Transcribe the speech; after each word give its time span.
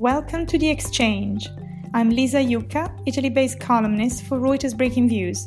Welcome 0.00 0.46
to 0.46 0.56
The 0.56 0.70
Exchange. 0.70 1.46
I'm 1.92 2.08
Lisa 2.08 2.38
Jucca, 2.38 2.90
Italy 3.04 3.28
based 3.28 3.60
columnist 3.60 4.22
for 4.22 4.38
Reuters 4.38 4.72
Breakingviews. 4.72 5.46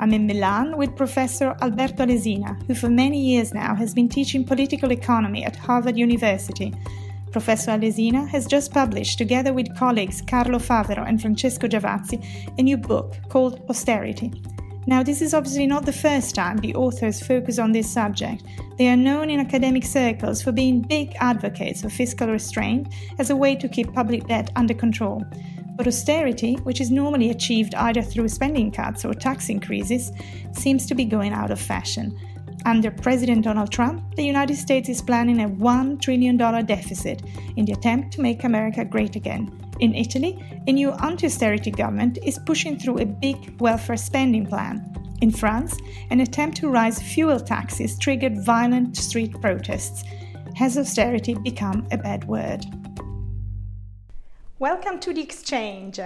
I'm 0.00 0.14
in 0.14 0.26
Milan 0.26 0.78
with 0.78 0.96
Professor 0.96 1.54
Alberto 1.60 2.06
Alesina, 2.06 2.56
who 2.66 2.74
for 2.74 2.88
many 2.88 3.20
years 3.20 3.52
now 3.52 3.74
has 3.74 3.92
been 3.92 4.08
teaching 4.08 4.42
political 4.42 4.90
economy 4.90 5.44
at 5.44 5.54
Harvard 5.54 5.98
University. 5.98 6.72
Professor 7.30 7.72
Alesina 7.72 8.26
has 8.26 8.46
just 8.46 8.72
published, 8.72 9.18
together 9.18 9.52
with 9.52 9.76
colleagues 9.76 10.22
Carlo 10.22 10.58
Favero 10.58 11.06
and 11.06 11.20
Francesco 11.20 11.68
Giavazzi, 11.68 12.24
a 12.56 12.62
new 12.62 12.78
book 12.78 13.18
called 13.28 13.60
Austerity 13.68 14.32
now, 14.90 15.04
this 15.04 15.22
is 15.22 15.34
obviously 15.34 15.68
not 15.68 15.86
the 15.86 15.92
first 15.92 16.34
time 16.34 16.56
the 16.56 16.74
authors 16.74 17.24
focus 17.24 17.60
on 17.60 17.70
this 17.70 17.88
subject. 17.88 18.42
They 18.76 18.88
are 18.88 18.96
known 18.96 19.30
in 19.30 19.38
academic 19.38 19.84
circles 19.84 20.42
for 20.42 20.50
being 20.50 20.82
big 20.82 21.14
advocates 21.20 21.84
of 21.84 21.92
fiscal 21.92 22.26
restraint 22.26 22.92
as 23.20 23.30
a 23.30 23.36
way 23.36 23.54
to 23.54 23.68
keep 23.68 23.94
public 23.94 24.26
debt 24.26 24.50
under 24.56 24.74
control. 24.74 25.24
But 25.76 25.86
austerity, 25.86 26.56
which 26.64 26.80
is 26.80 26.90
normally 26.90 27.30
achieved 27.30 27.76
either 27.76 28.02
through 28.02 28.30
spending 28.30 28.72
cuts 28.72 29.04
or 29.04 29.14
tax 29.14 29.48
increases, 29.48 30.10
seems 30.54 30.86
to 30.86 30.96
be 30.96 31.04
going 31.04 31.32
out 31.32 31.52
of 31.52 31.60
fashion. 31.60 32.18
Under 32.66 32.90
President 32.90 33.44
Donald 33.44 33.70
Trump, 33.70 34.16
the 34.16 34.24
United 34.24 34.56
States 34.56 34.88
is 34.88 35.00
planning 35.00 35.40
a 35.40 35.48
$1 35.48 36.02
trillion 36.02 36.36
deficit 36.36 37.22
in 37.56 37.64
the 37.64 37.74
attempt 37.74 38.12
to 38.14 38.20
make 38.20 38.42
America 38.42 38.84
great 38.84 39.14
again. 39.14 39.69
In 39.80 39.94
Italy, 39.94 40.38
a 40.66 40.72
new 40.72 40.90
anti 40.92 41.26
austerity 41.26 41.70
government 41.70 42.18
is 42.22 42.38
pushing 42.38 42.78
through 42.78 42.98
a 42.98 43.06
big 43.06 43.58
welfare 43.62 43.96
spending 43.96 44.44
plan. 44.44 44.84
In 45.22 45.30
France, 45.30 45.74
an 46.10 46.20
attempt 46.20 46.58
to 46.58 46.68
raise 46.68 47.00
fuel 47.00 47.40
taxes 47.40 47.98
triggered 47.98 48.44
violent 48.44 48.94
street 48.94 49.32
protests. 49.40 50.04
Has 50.54 50.76
austerity 50.76 51.32
become 51.32 51.88
a 51.92 51.96
bad 51.96 52.24
word? 52.24 52.66
Welcome 54.58 55.00
to 55.00 55.14
the 55.14 55.22
exchange, 55.22 55.98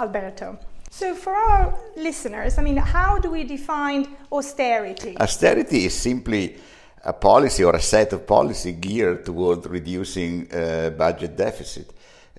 Alberto. 0.00 0.58
So, 0.88 1.14
for 1.14 1.34
our 1.34 1.78
listeners, 1.98 2.56
I 2.56 2.62
mean, 2.62 2.78
how 2.78 3.18
do 3.18 3.30
we 3.30 3.44
define 3.44 4.08
austerity? 4.32 5.18
Austerity 5.20 5.84
is 5.84 5.92
simply 5.92 6.56
a 7.04 7.12
policy 7.12 7.62
or 7.62 7.76
a 7.76 7.82
set 7.82 8.14
of 8.14 8.26
policy 8.26 8.72
geared 8.72 9.26
toward 9.26 9.66
reducing 9.66 10.50
uh, 10.50 10.90
budget 10.96 11.36
deficit. 11.36 11.92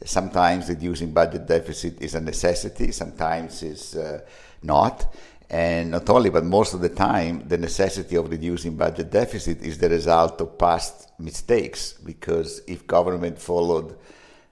Sometimes 0.06 0.70
reducing 0.70 1.12
budget 1.12 1.46
deficit 1.46 2.02
is 2.02 2.16
a 2.16 2.22
necessity, 2.22 2.92
sometimes 2.92 3.64
it's 3.64 3.96
uh, 3.96 4.22
not. 4.64 5.14
And 5.50 5.92
not 5.92 6.10
only, 6.10 6.30
but 6.30 6.46
most 6.46 6.74
of 6.76 6.82
the 6.82 6.90
time, 6.90 7.48
the 7.48 7.58
necessity 7.58 8.16
of 8.16 8.30
reducing 8.30 8.76
budget 8.76 9.10
deficit 9.10 9.64
is 9.64 9.80
the 9.80 9.90
result 9.90 10.40
of 10.42 10.58
past 10.60 11.10
mistakes. 11.20 11.94
Because 11.94 12.62
if 12.68 12.86
government 12.86 13.40
followed 13.40 13.98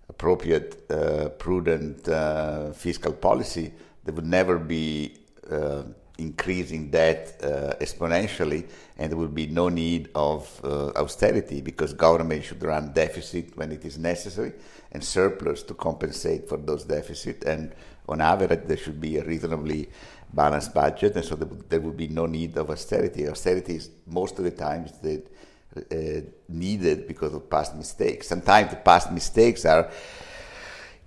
appropriate, 0.10 0.90
uh, 0.90 1.30
prudent 1.38 2.08
uh, 2.10 2.72
fiscal 2.72 3.14
policy, 3.14 3.72
there 4.04 4.16
would 4.16 4.26
never 4.26 4.58
be 4.58 5.14
uh, 5.52 5.84
increasing 6.18 6.90
debt 6.90 7.40
uh, 7.44 7.74
exponentially, 7.80 8.68
and 8.98 9.12
there 9.12 9.18
will 9.18 9.28
be 9.28 9.48
no 9.48 9.70
need 9.70 10.10
of 10.16 10.60
uh, 10.64 10.90
austerity 10.96 11.62
because 11.62 11.94
government 11.94 12.44
should 12.44 12.62
run 12.64 12.92
deficit 12.94 13.56
when 13.56 13.72
it 13.72 13.86
is 13.86 13.98
necessary 13.98 14.54
and 14.92 15.04
surplus 15.04 15.64
to 15.64 15.74
compensate 15.74 16.48
for 16.48 16.58
those 16.58 16.84
deficits. 16.84 17.46
And 17.46 17.74
on 18.10 18.22
average, 18.22 18.62
there 18.66 18.78
should 18.78 19.00
be 19.00 19.18
a 19.18 19.24
reasonably 19.24 19.90
balanced 20.34 20.74
budget, 20.74 21.16
and 21.16 21.26
so 21.26 21.36
there, 21.36 21.50
there 21.70 21.80
would 21.80 21.98
be 21.98 22.08
no 22.08 22.26
need 22.26 22.58
of 22.58 22.70
austerity. 22.70 23.28
Austerity 23.28 23.76
is 23.76 23.90
most 24.06 24.38
of 24.40 24.46
the 24.46 24.52
times 24.52 24.94
the, 25.00 25.24
uh, 25.78 26.22
needed 26.50 27.08
because 27.08 27.34
of 27.34 27.50
past 27.50 27.76
mistakes. 27.76 28.28
Sometimes 28.28 28.72
the 28.72 28.78
past 28.78 29.12
mistakes 29.12 29.66
are 29.66 29.90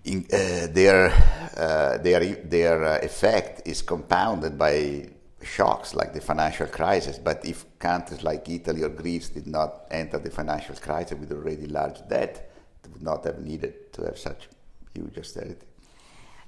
in, 0.05 0.27
uh, 0.33 0.67
their 0.71 1.11
uh, 1.57 1.99
their 1.99 2.35
their 2.37 2.85
uh, 2.85 2.99
effect 3.03 3.67
is 3.67 3.83
compounded 3.83 4.57
by 4.59 5.09
shocks 5.43 5.95
like 5.95 6.13
the 6.13 6.21
financial 6.21 6.67
crisis. 6.67 7.19
But 7.19 7.45
if 7.45 7.65
countries 7.79 8.23
like 8.23 8.49
Italy 8.49 8.83
or 8.83 8.91
Greece 8.91 9.29
did 9.31 9.47
not 9.47 9.87
enter 9.91 10.19
the 10.19 10.31
financial 10.31 10.75
crisis 10.77 11.19
with 11.19 11.33
already 11.33 11.67
large 11.67 12.07
debt, 12.09 12.51
they 12.83 12.91
would 12.91 13.03
not 13.03 13.25
have 13.25 13.41
needed 13.41 13.93
to 13.95 14.05
have 14.05 14.19
such 14.19 14.49
huge 14.95 15.19
austerity. 15.19 15.67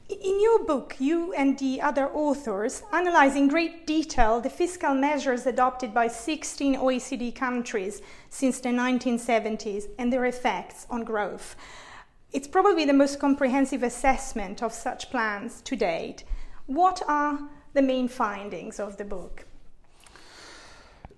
In 0.09 0.41
your 0.43 0.65
book, 0.65 0.97
you 0.99 1.33
and 1.33 1.59
the 1.59 1.81
other 1.81 2.09
authors 2.09 2.83
analyze 2.93 3.35
in 3.35 3.49
great 3.49 3.87
detail 3.87 4.41
the 4.41 4.51
fiscal 4.51 4.95
measures 4.95 5.47
adopted 5.47 5.95
by 5.95 6.09
16 6.09 6.77
OECD 6.77 7.35
countries 7.35 8.03
since 8.29 8.61
the 8.61 8.71
1970s 8.71 9.85
and 9.99 10.13
their 10.13 10.27
effects 10.27 10.87
on 10.91 11.05
growth. 11.05 11.57
It's 12.33 12.49
probably 12.49 12.87
the 12.87 12.95
most 12.95 13.21
comprehensive 13.21 13.83
assessment 13.83 14.63
of 14.63 14.73
such 14.73 15.11
plans 15.11 15.61
to 15.63 15.77
date. 15.77 16.25
What 16.67 17.03
are 17.07 17.39
the 17.75 17.83
main 17.83 18.09
findings 18.09 18.81
of 18.81 18.97
the 18.97 19.05
book? 19.05 19.45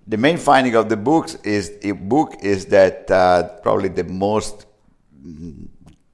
The 0.07 0.17
main 0.17 0.37
finding 0.37 0.75
of 0.75 0.89
the 0.89 0.97
books 0.97 1.35
is 1.43 1.71
book 1.95 2.35
is 2.41 2.65
that 2.67 3.09
uh, 3.09 3.43
probably 3.63 3.89
the 3.89 4.03
most 4.03 4.65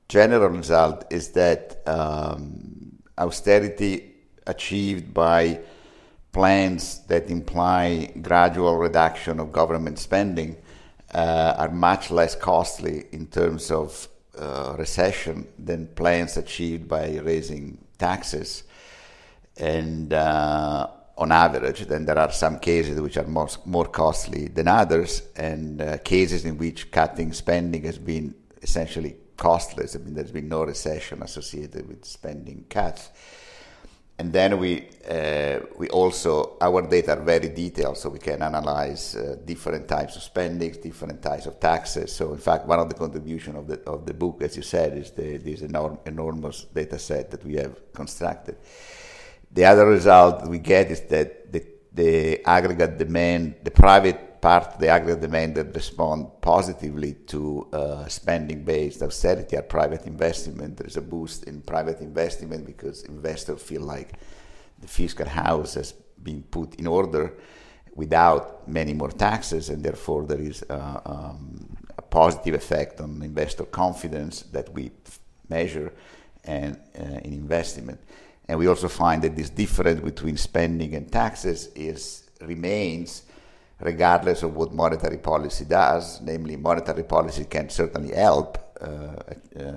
general 0.07 0.50
result 0.50 1.06
is 1.09 1.29
that 1.29 1.81
um, 1.88 3.00
austerity 3.18 4.13
achieved 4.45 5.13
by 5.13 5.59
plans 6.31 7.00
that 7.07 7.29
imply 7.29 8.13
gradual 8.22 8.78
reduction 8.78 9.39
of 9.39 9.51
government 9.51 9.97
spending 9.97 10.57
uh, 11.13 11.56
are 11.57 11.72
much 11.72 12.12
less 12.12 12.35
costly 12.35 13.06
in 13.12 13.25
terms 13.28 13.72
of 13.72 14.07
uh, 14.38 14.75
recession 14.78 15.47
than 15.58 15.88
plans 15.88 16.38
achieved 16.38 16.88
by 16.88 17.18
raising 17.18 17.78
taxes. 17.97 18.64
And 19.58 20.14
uh, 20.14 20.88
on 21.18 21.31
average, 21.31 21.86
then 21.88 22.06
there 22.06 22.18
are 22.18 22.31
some 22.31 22.59
cases 22.59 23.00
which 23.00 23.18
are 23.18 23.28
more, 23.28 23.50
more 23.66 23.86
costly 23.86 24.47
than 24.47 24.68
others, 24.68 25.24
and 25.36 25.81
uh, 25.81 25.97
cases 26.00 26.46
in 26.46 26.58
which 26.58 26.92
cutting 26.92 27.34
spending 27.34 27.84
has 27.84 27.97
been 27.97 28.34
essentially 28.62 29.18
costless. 29.38 29.96
I 29.96 30.00
mean, 30.00 30.14
there's 30.14 30.31
been 30.31 30.50
no 30.50 30.63
recession 30.63 31.22
associated 31.22 31.88
with 31.88 32.06
spending 32.06 32.66
cuts 32.69 33.09
and 34.22 34.32
then 34.32 34.59
we 34.59 34.88
uh, 35.09 35.59
we 35.80 35.90
also 35.90 36.56
our 36.62 36.84
data 36.84 37.13
are 37.18 37.24
very 37.24 37.50
detailed, 37.50 37.98
so 37.98 38.10
we 38.10 38.19
can 38.19 38.44
analyze 38.44 39.16
uh, 39.16 39.36
different 39.44 39.88
types 39.88 40.16
of 40.16 40.22
spendings, 40.22 40.78
different 40.78 41.24
types 41.24 41.48
of 41.48 41.60
taxes. 41.60 42.13
So 42.13 42.31
in 42.31 42.38
fact, 42.38 42.68
one 42.68 42.80
of 42.80 42.88
the 42.88 42.94
contributions 42.94 43.57
of 43.57 43.66
the 43.68 43.80
of 43.90 44.06
the 44.06 44.13
book, 44.13 44.44
as 44.44 44.56
you 44.56 44.62
said, 44.62 44.95
is 44.95 45.10
the, 45.10 45.38
this 45.38 45.62
enorm, 45.62 45.98
enormous 46.06 46.66
data 46.66 47.00
set 47.00 47.31
that 47.31 47.44
we 47.44 47.56
have 47.56 47.75
constructed. 47.94 48.57
The 49.51 49.66
other 49.66 49.88
result 49.88 50.48
we 50.48 50.60
get 50.60 50.92
is 50.92 51.01
that 51.13 51.51
the, 51.51 51.66
the 51.92 52.45
aggregate 52.45 53.00
demand, 53.00 53.56
the 53.63 53.72
private 53.72 54.31
part 54.42 54.80
the 54.80 54.88
aggregate 54.88 55.22
demand 55.22 55.56
that 55.56 55.76
respond 55.76 56.28
positively 56.42 57.14
to 57.28 57.68
uh, 57.72 58.08
spending-based 58.08 59.02
austerity 59.02 59.56
are 59.56 59.62
private 59.62 60.06
investment. 60.06 60.78
There's 60.78 60.98
a 60.98 61.02
boost 61.02 61.44
in 61.44 61.62
private 61.62 62.00
investment 62.02 62.66
because 62.66 63.04
investors 63.04 63.62
feel 63.62 63.82
like 63.82 64.14
the 64.80 64.88
fiscal 64.88 65.28
house 65.28 65.76
has 65.76 65.94
been 66.24 66.44
put 66.44 66.76
in 66.76 66.88
order 66.88 67.34
without 67.94 68.68
many 68.68 68.94
more 68.94 69.12
taxes, 69.12 69.70
and 69.70 69.84
therefore 69.84 70.26
there 70.26 70.40
is 70.40 70.64
uh, 70.70 71.02
um, 71.06 71.78
a 71.98 72.02
positive 72.02 72.56
effect 72.56 73.02
on 73.02 73.22
investor 73.22 73.66
confidence 73.66 74.44
that 74.44 74.74
we 74.74 74.92
measure 75.50 75.94
and 76.46 76.80
uh, 76.98 77.20
in 77.24 77.34
investment. 77.34 78.00
And 78.48 78.58
we 78.58 78.68
also 78.68 78.88
find 78.88 79.22
that 79.22 79.36
this 79.36 79.50
difference 79.50 80.02
between 80.02 80.38
spending 80.38 80.96
and 80.96 81.12
taxes 81.12 81.70
is 81.76 82.30
remains 82.42 83.24
regardless 83.81 84.44
of 84.44 84.56
what 84.56 84.74
monetary 84.74 85.18
policy 85.18 85.66
does. 85.66 86.22
Namely, 86.22 86.56
monetary 86.56 87.04
policy 87.04 87.45
can 87.45 87.69
certainly 87.69 88.13
help 88.13 88.57
uh, 88.81 89.16
uh, 89.60 89.72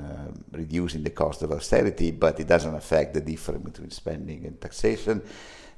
reducing 0.52 1.02
the 1.02 1.10
cost 1.10 1.42
of 1.42 1.52
austerity, 1.52 2.10
but 2.10 2.40
it 2.40 2.46
doesn't 2.46 2.74
affect 2.74 3.14
the 3.14 3.20
difference 3.20 3.64
between 3.64 3.90
spending 3.90 4.46
and 4.46 4.60
taxation. 4.60 5.22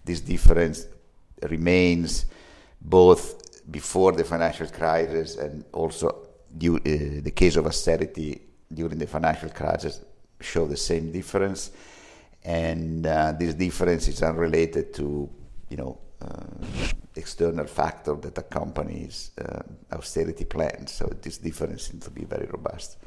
This 0.04 0.20
difference 0.20 0.86
remains 1.42 2.26
both 2.80 3.70
before 3.70 4.12
the 4.12 4.24
financial 4.24 4.68
crisis 4.68 5.36
and 5.36 5.64
also 5.72 6.28
due, 6.56 6.76
uh, 6.76 7.22
the 7.22 7.32
case 7.34 7.56
of 7.56 7.66
austerity 7.66 8.40
during 8.72 8.98
the 8.98 9.06
financial 9.06 9.48
crisis 9.50 10.00
show 10.40 10.66
the 10.66 10.76
same 10.76 11.10
difference, 11.10 11.70
and 12.44 13.06
uh, 13.06 13.32
this 13.32 13.54
difference 13.54 14.06
is 14.08 14.22
unrelated 14.22 14.94
to 14.94 15.28
you 15.68 15.76
know 15.76 15.98
external 17.14 17.66
factor 17.66 18.14
that 18.14 18.38
accompanies 18.38 19.30
uh, 19.40 19.62
austerity 19.92 20.44
plans. 20.44 20.92
So 20.92 21.10
this 21.22 21.38
difference 21.38 21.88
seems 21.88 22.04
to 22.04 22.10
be 22.10 22.24
very 22.24 22.46
robust 22.46 22.98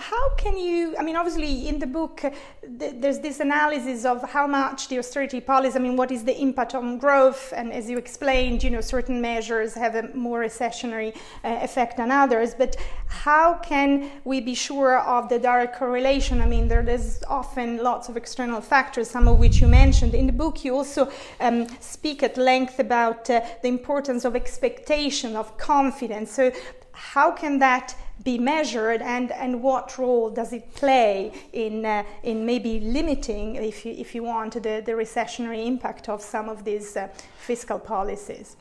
how 0.00 0.28
can 0.36 0.56
you 0.56 0.96
i 0.98 1.02
mean 1.02 1.16
obviously 1.16 1.68
in 1.68 1.78
the 1.78 1.86
book 1.86 2.24
uh, 2.24 2.30
th- 2.78 2.94
there's 2.98 3.20
this 3.20 3.40
analysis 3.40 4.04
of 4.04 4.22
how 4.30 4.46
much 4.46 4.88
the 4.88 4.98
austerity 4.98 5.40
policy 5.40 5.76
i 5.76 5.80
mean 5.80 5.96
what 5.96 6.10
is 6.10 6.24
the 6.24 6.40
impact 6.40 6.74
on 6.74 6.98
growth? 6.98 7.52
And 7.56 7.72
as 7.72 7.90
you 7.90 7.98
explained 7.98 8.62
you 8.62 8.70
know 8.70 8.80
certain 8.80 9.20
measures 9.20 9.74
have 9.74 9.94
a 9.94 10.04
more 10.14 10.40
recessionary 10.40 11.14
uh, 11.44 11.58
effect 11.62 11.96
than 11.96 12.10
others. 12.10 12.54
But 12.54 12.76
how 13.08 13.54
can 13.54 14.10
we 14.24 14.40
be 14.40 14.54
sure 14.54 14.98
of 14.98 15.28
the 15.28 15.38
direct 15.38 15.76
correlation? 15.76 16.40
I 16.40 16.46
mean 16.46 16.68
there 16.68 16.88
is 16.88 17.24
often 17.28 17.78
lots 17.78 18.08
of 18.08 18.16
external 18.16 18.60
factors 18.60 19.10
some 19.10 19.28
of 19.28 19.38
which 19.38 19.60
you 19.60 19.68
mentioned. 19.68 20.14
In 20.14 20.26
the 20.26 20.32
book 20.32 20.64
you 20.64 20.74
also 20.74 21.10
um, 21.40 21.66
speak 21.80 22.22
at 22.22 22.36
length 22.36 22.78
about 22.78 23.28
uh, 23.30 23.40
the 23.62 23.68
importance 23.68 24.24
of 24.24 24.36
expectation 24.36 25.36
of 25.36 25.56
confidence. 25.58 26.30
So 26.30 26.52
how 26.98 27.30
can 27.30 27.60
that 27.60 27.94
be 28.24 28.38
measured 28.38 29.00
and, 29.00 29.30
and 29.32 29.62
what 29.62 29.96
role 29.98 30.28
does 30.30 30.52
it 30.52 30.74
play 30.74 31.32
in, 31.52 31.86
uh, 31.86 32.02
in 32.24 32.44
maybe 32.44 32.80
limiting, 32.80 33.54
if 33.54 33.86
you, 33.86 33.92
if 33.92 34.14
you 34.14 34.24
want, 34.24 34.54
the, 34.54 34.82
the 34.84 34.92
recessionary 34.92 35.64
impact 35.64 36.08
of 36.08 36.20
some 36.20 36.48
of 36.48 36.64
these 36.64 36.96
uh, 36.96 37.08
fiscal 37.38 37.78
policies? 37.78 38.56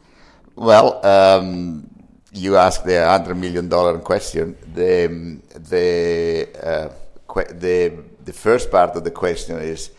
Well, 0.56 1.04
um, 1.06 1.90
you 2.32 2.58
asked 2.58 2.86
the 2.86 2.92
$100 2.92 3.36
million 3.36 3.70
question. 4.02 4.56
The, 4.74 5.40
the, 5.56 6.48
uh, 6.64 6.90
que- 7.34 7.54
the, 7.54 8.04
the 8.24 8.34
first 8.34 8.70
part 8.70 8.96
of 8.96 9.04
the 9.04 9.12
question 9.12 9.58
is 9.58 9.92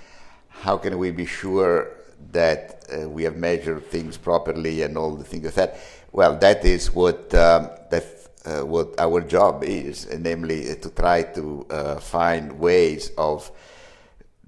how 0.48 0.76
can 0.76 0.96
we 0.98 1.10
be 1.10 1.26
sure 1.26 1.88
that 2.32 2.84
uh, 2.92 3.08
we 3.08 3.24
have 3.24 3.36
measured 3.36 3.90
things 3.90 4.16
properly 4.16 4.82
and 4.82 4.96
all 4.96 5.16
the 5.16 5.24
things 5.24 5.44
like 5.44 5.54
that? 5.54 5.80
Well, 6.12 6.36
that 6.36 6.64
is 6.64 6.94
what 6.94 7.34
um, 7.34 7.70
that 7.90 8.17
uh, 8.44 8.64
what 8.64 8.98
our 8.98 9.20
job 9.20 9.64
is, 9.64 10.08
namely 10.18 10.70
uh, 10.70 10.74
to 10.76 10.90
try 10.90 11.22
to 11.22 11.66
uh, 11.70 11.96
find 11.96 12.58
ways 12.58 13.10
of 13.18 13.50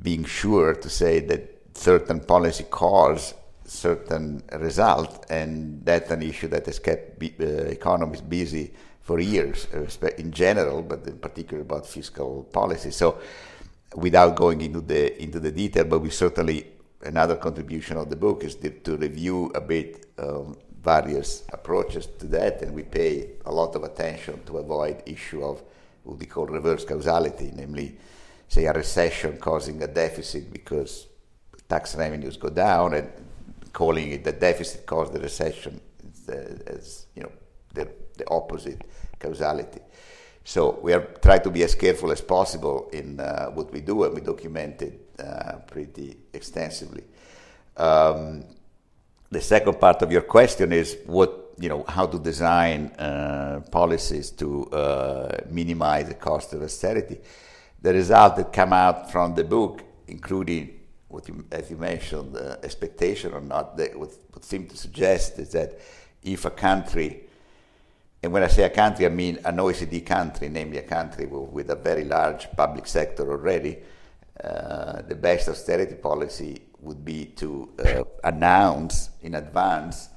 being 0.02 0.25
sure 0.25 0.75
to 0.75 0.88
say 0.88 1.20
that 1.20 1.60
certain 1.75 2.20
policy 2.20 2.64
cause 2.64 3.34
certain 3.64 4.42
result, 4.58 5.26
and 5.31 5.84
that's 5.84 6.10
an 6.10 6.22
issue 6.22 6.48
that 6.48 6.66
has 6.66 6.78
kept 6.78 7.22
uh, 7.22 7.44
economies 7.44 8.20
busy 8.20 8.72
for 9.00 9.20
years, 9.20 9.66
uh, 9.75 10.08
in 10.19 10.32
general, 10.32 10.82
but 10.82 11.06
in 11.06 11.19
particular 11.19 11.62
about 11.62 11.86
fiscal 11.86 12.44
policy. 12.52 12.90
So, 12.90 13.19
without 13.94 14.36
going 14.36 14.60
into 14.60 14.81
the 14.81 15.22
into 15.22 15.40
the 15.40 15.50
detail, 15.52 15.84
but 15.84 16.00
we 16.00 16.10
certainly 16.10 16.66
another 17.02 17.36
contribution 17.36 17.96
of 17.96 18.10
the 18.10 18.16
book 18.16 18.44
is 18.44 18.56
to 18.56 18.96
review 18.96 19.50
a 19.54 19.60
bit 19.60 20.06
um, 20.19 20.56
various 20.82 21.44
approaches 21.53 22.06
to 22.19 22.27
that, 22.27 22.62
and 22.62 22.75
we 22.75 22.82
pay 22.82 23.31
a 23.44 23.53
lot 23.53 23.75
of 23.75 23.85
attention 23.85 24.43
to 24.47 24.59
avoid 24.59 25.03
issue 25.06 25.44
of 25.44 25.62
what 26.05 26.19
we 26.19 26.27
call 26.27 26.47
reverse 26.47 26.85
causality, 26.85 27.53
namely, 27.55 27.97
say, 28.49 28.65
a 28.65 28.73
recession 28.73 29.37
causing 29.37 29.82
a 29.82 29.87
deficit 29.87 30.50
because 30.53 31.06
tax 31.69 31.94
revenues 31.94 32.37
go 32.37 32.49
down, 32.49 32.94
and 32.94 33.11
calling 33.73 34.11
it 34.12 34.25
the 34.25 34.32
deficit 34.32 34.87
caused 34.87 35.12
the 35.12 35.21
recession 35.21 35.81
as 36.67 37.06
you 37.15 37.23
know 37.23 37.32
the, 37.75 37.88
the 38.17 38.29
opposite 38.29 38.82
causality. 39.19 39.81
So 40.44 40.79
we 40.82 40.93
are 40.93 41.03
trying 41.23 41.43
to 41.43 41.50
be 41.50 41.62
as 41.62 41.75
careful 41.75 42.11
as 42.11 42.21
possible 42.21 42.88
in 42.93 43.21
uh, 43.21 43.50
what 43.50 43.73
we 43.73 43.81
do, 43.81 44.05
and 44.05 44.15
we 44.15 44.21
document 44.21 44.82
it 44.82 45.11
uh, 45.19 45.59
pretty 45.67 46.17
extensively. 46.32 47.05
Um, 47.77 48.44
the 49.31 49.41
second 49.41 49.79
part 49.81 50.03
of 50.03 50.11
your 50.11 50.23
question 50.23 50.73
is 50.73 50.99
what 51.06 51.55
you 51.59 51.69
know 51.69 51.85
how 51.87 52.06
to 52.06 52.19
design 52.19 52.87
uh, 52.99 53.61
policies 53.71 54.31
to 54.31 54.67
uh, 54.71 55.38
minimize 55.50 56.09
the 56.09 56.15
cost 56.15 56.53
of 56.53 56.62
austerity. 56.62 57.19
The 57.82 57.93
result 57.93 58.37
that 58.37 58.53
come 58.53 58.73
out 58.73 59.11
from 59.11 59.35
the 59.35 59.44
book, 59.44 59.82
including 60.09 60.81
what 61.09 61.29
you, 61.29 61.44
as 61.50 61.71
you 61.71 61.77
mentioned, 61.77 62.37
uh, 62.37 62.56
expectation 62.62 63.32
or 63.32 63.41
not, 63.41 63.77
that 63.77 63.99
what, 63.99 64.11
what 64.32 64.44
seem 64.44 64.67
to 64.69 64.77
suggest 64.77 65.38
is 65.38 65.50
that 65.50 65.79
if 66.23 66.44
a 66.44 66.50
country, 66.50 67.25
and 68.23 68.32
when 68.32 68.43
I 68.43 68.49
say 68.49 68.65
a 68.65 68.71
country, 68.71 69.06
I 69.06 69.11
mean 69.11 69.38
an 69.44 69.56
OECD 69.56 70.05
country, 70.05 70.49
namely 70.49 70.79
a 70.79 70.82
country 70.82 71.27
with 71.27 71.71
a 71.71 71.77
very 71.77 72.05
large 72.05 72.50
public 72.56 72.87
sector 72.87 73.31
already, 73.31 73.79
uh, 74.43 75.03
the 75.03 75.15
best 75.15 75.49
austerity 75.49 75.94
policy 75.94 76.62
would 76.82 77.05
be 77.05 77.27
to 77.37 77.69
uh, 77.85 78.05
announce 78.25 79.11
in 79.23 79.35
advance 79.35 80.09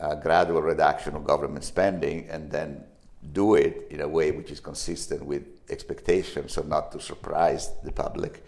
a 0.00 0.16
gradual 0.16 0.62
reduction 0.62 1.14
of 1.14 1.24
government 1.24 1.64
spending 1.64 2.28
and 2.28 2.50
then 2.50 2.84
do 3.32 3.54
it 3.54 3.86
in 3.90 4.00
a 4.00 4.08
way 4.08 4.32
which 4.32 4.50
is 4.50 4.60
consistent 4.60 5.24
with 5.24 5.44
expectations, 5.70 6.52
so 6.52 6.62
not 6.62 6.90
to 6.92 7.00
surprise 7.00 7.70
the 7.84 7.92
public 7.92 8.44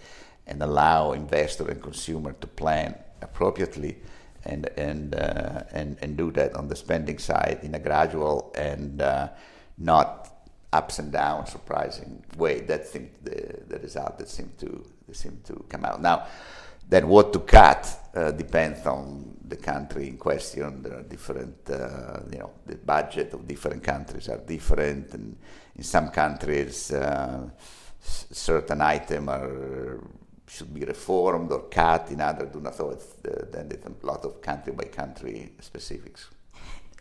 and 0.47 0.63
allow 0.63 1.13
investor 1.13 1.69
and 1.69 1.81
consumer 1.81 2.33
to 2.41 2.47
plan 2.47 2.95
appropriately 3.23 3.97
and 4.45 4.69
and 4.77 5.15
uh, 5.15 5.63
and 5.73 5.97
and 6.03 6.17
do 6.17 6.31
that 6.33 6.55
on 6.55 6.69
the 6.69 6.77
spending 6.77 7.19
side 7.19 7.61
in 7.63 7.75
a 7.75 7.79
gradual 7.79 8.53
and 8.57 9.01
uh, 9.01 9.29
not 9.79 10.29
ups 10.73 10.99
and 10.99 11.13
downs 11.13 11.51
surprising 11.51 12.23
way. 12.37 12.61
That 12.61 12.87
seemed 12.87 13.11
the 13.23 13.63
the 13.69 13.79
result 13.79 14.19
that 14.19 14.29
seemed 14.29 14.59
to 14.59 14.85
seemed 15.13 15.45
to 15.45 15.65
come 15.69 15.85
out 15.85 16.03
now. 16.03 16.27
Then 16.89 17.09
what 17.09 17.33
to 17.33 17.41
cut 17.41 18.11
uh, 18.15 18.31
depends 18.33 18.87
on 18.87 19.37
the 19.47 19.57
country 19.57 20.09
in 20.09 20.17
question. 20.17 20.83
There 20.83 20.95
are 20.99 21.03
different, 21.03 21.69
uh, 21.71 22.21
you 22.31 22.39
know, 22.39 22.51
the 22.67 22.77
budget 22.77 23.33
of 23.35 23.47
different 23.47 23.83
countries 23.83 24.29
are 24.29 24.39
different, 24.39 25.13
and 25.15 25.37
in 25.77 25.83
some 25.83 26.09
countries, 26.11 26.93
uh, 26.93 27.49
certain 28.01 28.81
items 28.81 29.29
are 29.29 30.01
should 30.47 30.73
be 30.73 30.85
reformed 30.85 31.51
or 31.51 31.63
cut. 31.63 32.11
In 32.11 32.21
others, 32.21 32.51
do 32.53 32.61
not. 32.61 32.75
So 32.75 32.91
it's, 32.91 33.15
uh, 33.25 33.47
then 33.51 33.69
there's 33.69 33.85
a 33.85 34.07
lot 34.07 34.25
of 34.25 34.41
country 34.41 34.73
by 34.73 34.85
country 34.85 35.53
specifics. 35.61 36.31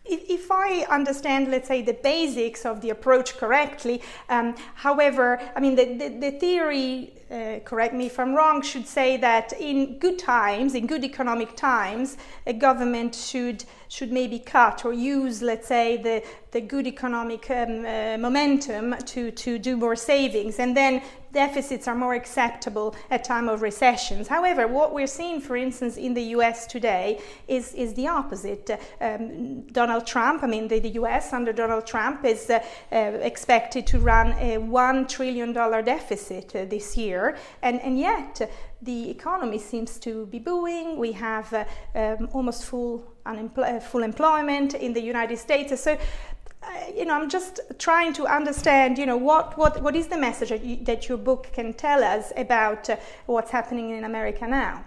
If 0.05 0.51
I 0.51 0.85
understand, 0.89 1.49
let's 1.49 1.67
say, 1.69 1.81
the 1.81 1.93
basics 1.93 2.65
of 2.65 2.81
the 2.81 2.89
approach 2.89 3.37
correctly, 3.37 4.01
um, 4.27 4.55
however, 4.75 5.39
I 5.55 5.61
mean, 5.61 5.75
the, 5.75 5.85
the, 5.85 6.09
the 6.19 6.31
theory 6.39 7.13
uh, 7.33 7.59
correct 7.65 7.93
me 7.95 8.05
if 8.05 8.19
I'm 8.19 8.35
wrong, 8.35 8.61
should 8.61 8.87
say 8.87 9.17
that 9.17 9.53
in 9.53 9.97
good 9.97 10.19
times, 10.19 10.75
in 10.75 10.85
good 10.85 11.03
economic 11.03 11.55
times, 11.55 12.17
a 12.45 12.53
government 12.53 13.15
should 13.15 13.65
should 13.93 14.11
maybe 14.11 14.39
cut 14.39 14.85
or 14.85 14.91
use, 14.91 15.43
let's 15.43 15.67
say, 15.67 15.97
the, 15.97 16.23
the 16.49 16.59
good 16.59 16.87
economic 16.87 17.47
um, 17.51 17.85
uh, 17.85 18.17
momentum 18.17 18.95
to, 19.05 19.29
to 19.29 19.59
do 19.59 19.77
more 19.77 19.95
savings. 19.95 20.57
And 20.57 20.75
then 20.75 21.03
deficits 21.31 21.87
are 21.87 21.93
more 21.93 22.15
acceptable 22.15 22.95
at 23.11 23.23
time 23.23 23.47
of 23.49 23.61
recessions. 23.61 24.27
However, 24.27 24.67
what 24.67 24.95
we're 24.95 25.05
seeing, 25.05 25.39
for 25.39 25.55
instance, 25.55 25.97
in 25.97 26.15
the 26.15 26.23
US 26.37 26.65
today 26.65 27.21
is, 27.47 27.73
is 27.75 27.93
the 27.93 28.07
opposite. 28.07 28.67
Um, 28.99 29.61
Donald 29.67 30.07
Trump, 30.07 30.41
I 30.41 30.47
mean, 30.47 30.67
the, 30.67 30.79
the 30.79 30.95
US 31.01 31.31
under 31.31 31.53
Donald 31.53 31.85
Trump 31.85 32.25
is 32.25 32.49
uh, 32.49 32.63
uh, 32.91 32.95
expected 32.95 33.85
to 33.87 33.99
run 33.99 34.31
a 34.33 34.57
$1 34.57 35.07
trillion 35.07 35.53
deficit 35.53 36.55
uh, 36.55 36.65
this 36.65 36.97
year. 36.97 37.37
And, 37.61 37.79
and 37.81 37.99
yet, 37.99 38.41
the 38.83 39.09
economy 39.09 39.59
seems 39.59 39.97
to 39.99 40.25
be 40.27 40.39
booming. 40.39 40.97
We 40.97 41.11
have 41.13 41.53
uh, 41.53 41.65
um, 41.95 42.29
almost 42.33 42.65
full, 42.65 43.03
unempl- 43.25 43.77
uh, 43.77 43.79
full 43.79 44.03
employment 44.03 44.73
in 44.73 44.93
the 44.93 45.01
United 45.01 45.37
States. 45.37 45.81
So, 45.81 45.93
uh, 45.93 46.67
you 46.95 47.05
know, 47.05 47.13
I'm 47.13 47.29
just 47.29 47.61
trying 47.79 48.13
to 48.13 48.27
understand, 48.27 48.97
you 48.97 49.05
know, 49.05 49.17
what, 49.17 49.57
what, 49.57 49.81
what 49.81 49.95
is 49.95 50.07
the 50.07 50.17
message 50.17 50.49
that, 50.49 50.63
you, 50.63 50.77
that 50.83 51.07
your 51.09 51.17
book 51.17 51.49
can 51.53 51.73
tell 51.73 52.03
us 52.03 52.31
about 52.35 52.89
uh, 52.89 52.97
what's 53.25 53.51
happening 53.51 53.91
in 53.91 54.03
America 54.03 54.47
now? 54.47 54.83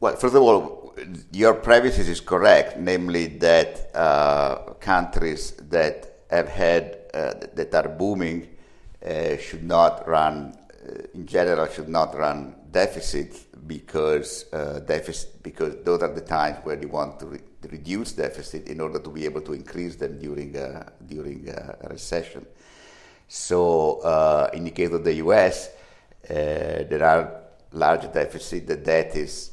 Well, 0.00 0.16
first 0.16 0.34
of 0.34 0.42
all, 0.42 0.94
your 1.30 1.54
premises 1.54 2.08
is 2.08 2.20
correct, 2.20 2.78
namely 2.78 3.26
that 3.26 3.90
uh, 3.94 4.72
countries 4.80 5.52
that 5.68 6.20
have 6.30 6.48
had, 6.48 6.98
uh, 7.12 7.34
that 7.54 7.74
are 7.74 7.88
booming, 7.88 8.48
uh, 9.04 9.36
should 9.36 9.64
not 9.64 10.06
run 10.08 10.56
in 11.14 11.26
general 11.26 11.66
should 11.66 11.88
not 11.88 12.16
run 12.16 12.54
deficit 12.70 13.36
because 13.66 14.46
uh, 14.52 14.80
deficit 14.80 15.42
because 15.42 15.76
those 15.84 16.02
are 16.02 16.12
the 16.12 16.20
times 16.20 16.58
where 16.64 16.80
you 16.80 16.88
want 16.88 17.20
to 17.20 17.26
re- 17.26 17.40
reduce 17.70 18.12
deficit 18.12 18.68
in 18.68 18.80
order 18.80 18.98
to 18.98 19.10
be 19.10 19.24
able 19.24 19.40
to 19.42 19.52
increase 19.52 19.96
them 19.96 20.18
during 20.18 20.56
a, 20.56 20.90
during 21.06 21.48
a 21.48 21.76
recession. 21.90 22.46
So 23.28 24.00
uh, 24.00 24.50
in 24.54 24.64
the 24.64 24.70
case 24.70 24.90
of 24.92 25.04
the 25.04 25.14
U.S., 25.14 25.68
uh, 25.68 26.32
there 26.32 27.04
are 27.04 27.42
large 27.72 28.12
deficit. 28.12 28.66
The 28.66 28.76
debt 28.76 29.14
is 29.14 29.52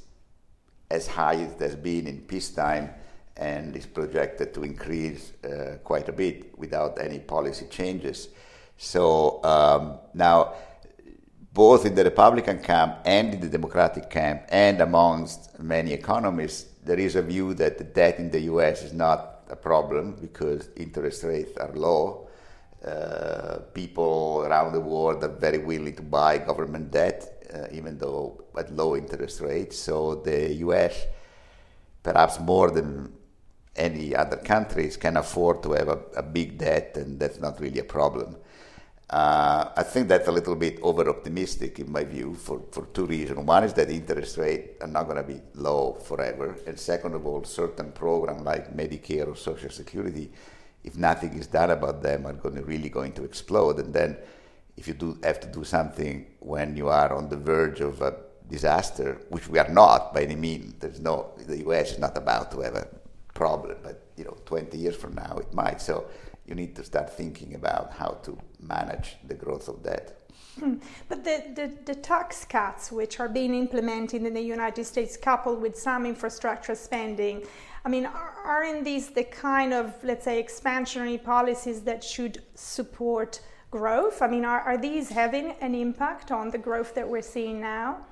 as 0.89 1.07
high 1.07 1.35
as 1.35 1.51
it 1.53 1.59
has 1.59 1.75
been 1.75 2.07
in 2.07 2.21
peacetime 2.21 2.89
and 3.35 3.75
is 3.75 3.85
projected 3.85 4.53
to 4.53 4.63
increase 4.63 5.33
uh, 5.43 5.77
quite 5.83 6.09
a 6.09 6.11
bit 6.11 6.57
without 6.57 6.99
any 6.99 7.19
policy 7.19 7.67
changes. 7.69 8.29
So 8.77 9.43
um, 9.43 9.99
now 10.13 10.53
both 11.57 11.87
in 11.87 11.95
the 11.95 12.03
Republican 12.03 12.59
camp 12.59 12.99
and 13.03 13.33
in 13.33 13.39
the 13.39 13.49
Democratic 13.49 14.11
camp, 14.11 14.43
and 14.49 14.79
amongst 14.79 15.57
many 15.57 15.91
economists, 15.91 16.75
there 16.85 16.99
is 16.99 17.15
a 17.15 17.21
view 17.23 17.55
that 17.55 17.79
the 17.79 17.83
debt 17.83 18.19
in 18.19 18.29
the 18.29 18.41
US 18.41 18.83
is 18.83 18.93
not 18.93 19.41
a 19.49 19.55
problem 19.55 20.15
because 20.21 20.69
interest 20.75 21.23
rates 21.23 21.57
are 21.57 21.71
low. 21.73 22.27
Uh, 22.85 23.57
people 23.73 24.43
around 24.45 24.71
the 24.71 24.79
world 24.79 25.23
are 25.23 25.35
very 25.47 25.57
willing 25.57 25.95
to 25.95 26.03
buy 26.03 26.37
government 26.37 26.91
debt, 26.91 27.47
uh, 27.51 27.65
even 27.71 27.97
though 27.97 28.39
at 28.55 28.71
low 28.71 28.95
interest 28.95 29.41
rates. 29.41 29.79
So 29.79 30.21
the 30.23 30.53
US, 30.67 31.07
perhaps 32.03 32.39
more 32.39 32.69
than 32.69 33.11
any 33.75 34.15
other 34.15 34.37
countries, 34.37 34.95
can 34.95 35.17
afford 35.17 35.63
to 35.63 35.71
have 35.71 35.87
a, 35.87 35.99
a 36.17 36.21
big 36.21 36.59
debt, 36.59 36.97
and 36.97 37.19
that's 37.19 37.39
not 37.39 37.59
really 37.59 37.79
a 37.79 37.89
problem. 37.97 38.37
Uh, 39.09 39.69
I 39.77 39.83
think 39.83 40.09
that's 40.09 40.27
a 40.27 40.31
little 40.31 40.55
bit 40.55 40.79
over 40.81 41.07
optimistic 41.09 41.79
in 41.79 41.89
my 41.89 42.03
view 42.03 42.33
for, 42.35 42.61
for 42.71 42.87
two 42.87 43.05
reasons. 43.05 43.39
One 43.39 43.63
is 43.63 43.73
that 43.75 43.89
interest 43.89 44.37
rates 44.37 44.81
are 44.81 44.87
not 44.87 45.03
going 45.05 45.15
to 45.15 45.23
be 45.23 45.39
low 45.53 45.93
forever. 45.93 46.57
And 46.67 46.77
second 46.77 47.13
of 47.13 47.25
all, 47.25 47.45
certain 47.45 47.93
programs 47.93 48.41
like 48.41 48.75
Medicare 48.75 49.27
or 49.27 49.35
Social 49.37 49.69
Security, 49.69 50.29
if 50.83 50.97
nothing 50.97 51.33
is 51.37 51.47
done 51.47 51.71
about 51.71 52.01
them, 52.01 52.25
are 52.25 52.33
going 52.33 52.55
to 52.55 52.63
really 52.63 52.89
going 52.89 53.13
to 53.13 53.23
explode. 53.23 53.79
And 53.79 53.93
then 53.93 54.17
if 54.75 54.89
you 54.89 54.93
do 54.93 55.17
have 55.23 55.39
to 55.39 55.47
do 55.47 55.63
something 55.63 56.27
when 56.39 56.75
you 56.75 56.89
are 56.89 57.13
on 57.13 57.29
the 57.29 57.37
verge 57.37 57.79
of 57.79 58.01
a 58.01 58.13
disaster, 58.49 59.21
which 59.29 59.47
we 59.47 59.57
are 59.57 59.69
not 59.69 60.13
by 60.13 60.23
any 60.23 60.35
means, 60.35 60.73
there's 60.79 60.99
no, 60.99 61.31
the 61.37 61.65
US 61.69 61.93
is 61.93 61.99
not 61.99 62.17
about 62.17 62.51
to 62.51 62.59
have 62.59 62.75
a 62.75 62.87
problem, 63.33 63.77
but 63.81 64.03
you 64.17 64.25
know, 64.25 64.35
20 64.45 64.77
years 64.77 64.97
from 64.97 65.13
now 65.15 65.37
it 65.37 65.53
might. 65.53 65.79
So 65.79 66.07
you 66.45 66.55
need 66.55 66.75
to 66.75 66.83
start 66.83 67.09
thinking 67.09 67.55
about 67.55 67.93
how 67.93 68.17
to 68.23 68.37
manage 68.59 69.17
the 69.27 69.33
growth 69.33 69.67
of 69.67 69.83
debt. 69.83 70.17
Hmm. 70.59 70.75
But 71.07 71.23
the, 71.23 71.43
the, 71.55 71.71
the, 71.85 71.95
tax 71.95 72.43
cuts 72.43 72.91
which 72.91 73.19
are 73.19 73.29
being 73.29 73.53
implemented 73.53 74.23
in 74.23 74.33
the 74.33 74.41
United 74.41 74.85
States, 74.85 75.15
coupled 75.15 75.61
with 75.61 75.77
some 75.77 76.05
infrastructure 76.05 76.73
spending, 76.73 77.43
I 77.85 77.89
mean, 77.89 78.07
aren't 78.07 78.83
these 78.83 79.09
the 79.09 79.23
kind 79.23 79.71
of, 79.73 79.93
let's 80.03 80.25
say, 80.25 80.43
expansionary 80.43 81.23
policies 81.23 81.81
that 81.81 82.03
should 82.03 82.41
support 82.55 83.39
growth? 83.69 84.21
I 84.21 84.27
mean, 84.27 84.45
are, 84.45 84.61
are 84.61 84.77
these 84.77 85.09
having 85.09 85.51
an 85.61 85.75
impact 85.75 86.31
on 86.31 86.49
the 86.49 86.57
growth 86.57 86.95
that 86.95 87.07
we're 87.07 87.21
seeing 87.21 87.61
now? 87.61 88.05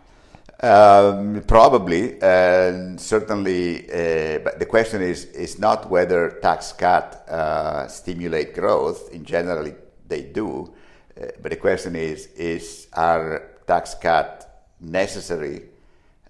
Um, 0.62 1.44
probably, 1.48 2.22
and 2.22 3.02
certainly, 3.02 3.90
uh, 3.90 4.40
but 4.40 4.58
the 4.58 4.66
question 4.66 5.02
is 5.02 5.25
is 5.25 5.60
not 5.60 5.90
whether 5.90 6.40
tax 6.42 6.72
cut 6.72 7.28
uh, 7.28 7.88
stimulate 7.88 8.54
growth. 8.54 9.12
In 9.12 9.25
general, 9.25 9.70
they 10.07 10.24
do, 10.24 10.74
uh, 11.19 11.25
but 11.41 11.51
the 11.51 11.57
question 11.57 11.95
is 11.95 12.27
is 12.35 12.88
are 12.93 13.51
tax 13.67 13.95
cut 13.95 14.65
necessary 14.79 15.63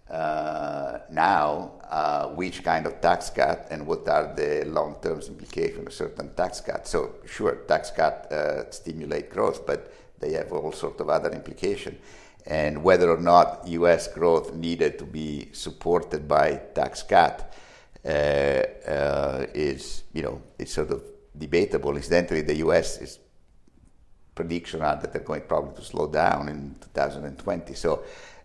uh, 0.09 0.99
now? 1.11 1.71
Uh, 1.89 2.27
which 2.29 2.63
kind 2.63 2.87
of 2.87 2.99
tax 2.99 3.29
cut, 3.29 3.67
and 3.69 3.85
what 3.85 4.07
are 4.09 4.33
the 4.35 4.65
long-term 4.65 5.21
implications 5.21 5.87
of 5.87 5.93
certain 5.93 6.33
tax 6.33 6.59
cuts? 6.59 6.89
So, 6.89 7.15
sure, 7.25 7.55
tax 7.67 7.91
cut 7.91 8.31
uh, 8.31 8.69
stimulate 8.71 9.29
growth, 9.29 9.65
but 9.65 9.93
they 10.19 10.33
have 10.33 10.51
all 10.51 10.71
sorts 10.71 10.99
of 10.99 11.09
other 11.09 11.29
implications 11.29 11.97
and 12.45 12.83
whether 12.83 13.09
or 13.09 13.19
not 13.19 13.67
U.S. 13.67 14.07
growth 14.07 14.53
needed 14.53 14.99
to 14.99 15.05
be 15.05 15.49
supported 15.51 16.27
by 16.27 16.61
tax 16.75 17.01
cut 17.01 17.53
uh, 18.05 18.07
uh, 18.07 19.45
is, 19.53 20.03
you 20.13 20.21
know, 20.21 20.41
it's 20.59 20.73
sort 20.73 20.91
of 20.91 21.03
debatable. 21.37 21.95
Incidentally, 21.95 22.41
the 22.41 22.57
U.S. 22.57 23.01
is 23.01 23.19
prediction 24.35 24.81
are 24.81 24.97
that 24.97 25.13
they're 25.13 25.21
going 25.21 25.41
probably 25.47 25.73
to 25.75 25.81
slow 25.81 26.07
down 26.07 26.49
in 26.49 26.75
2020. 26.81 27.73
So, 27.73 28.03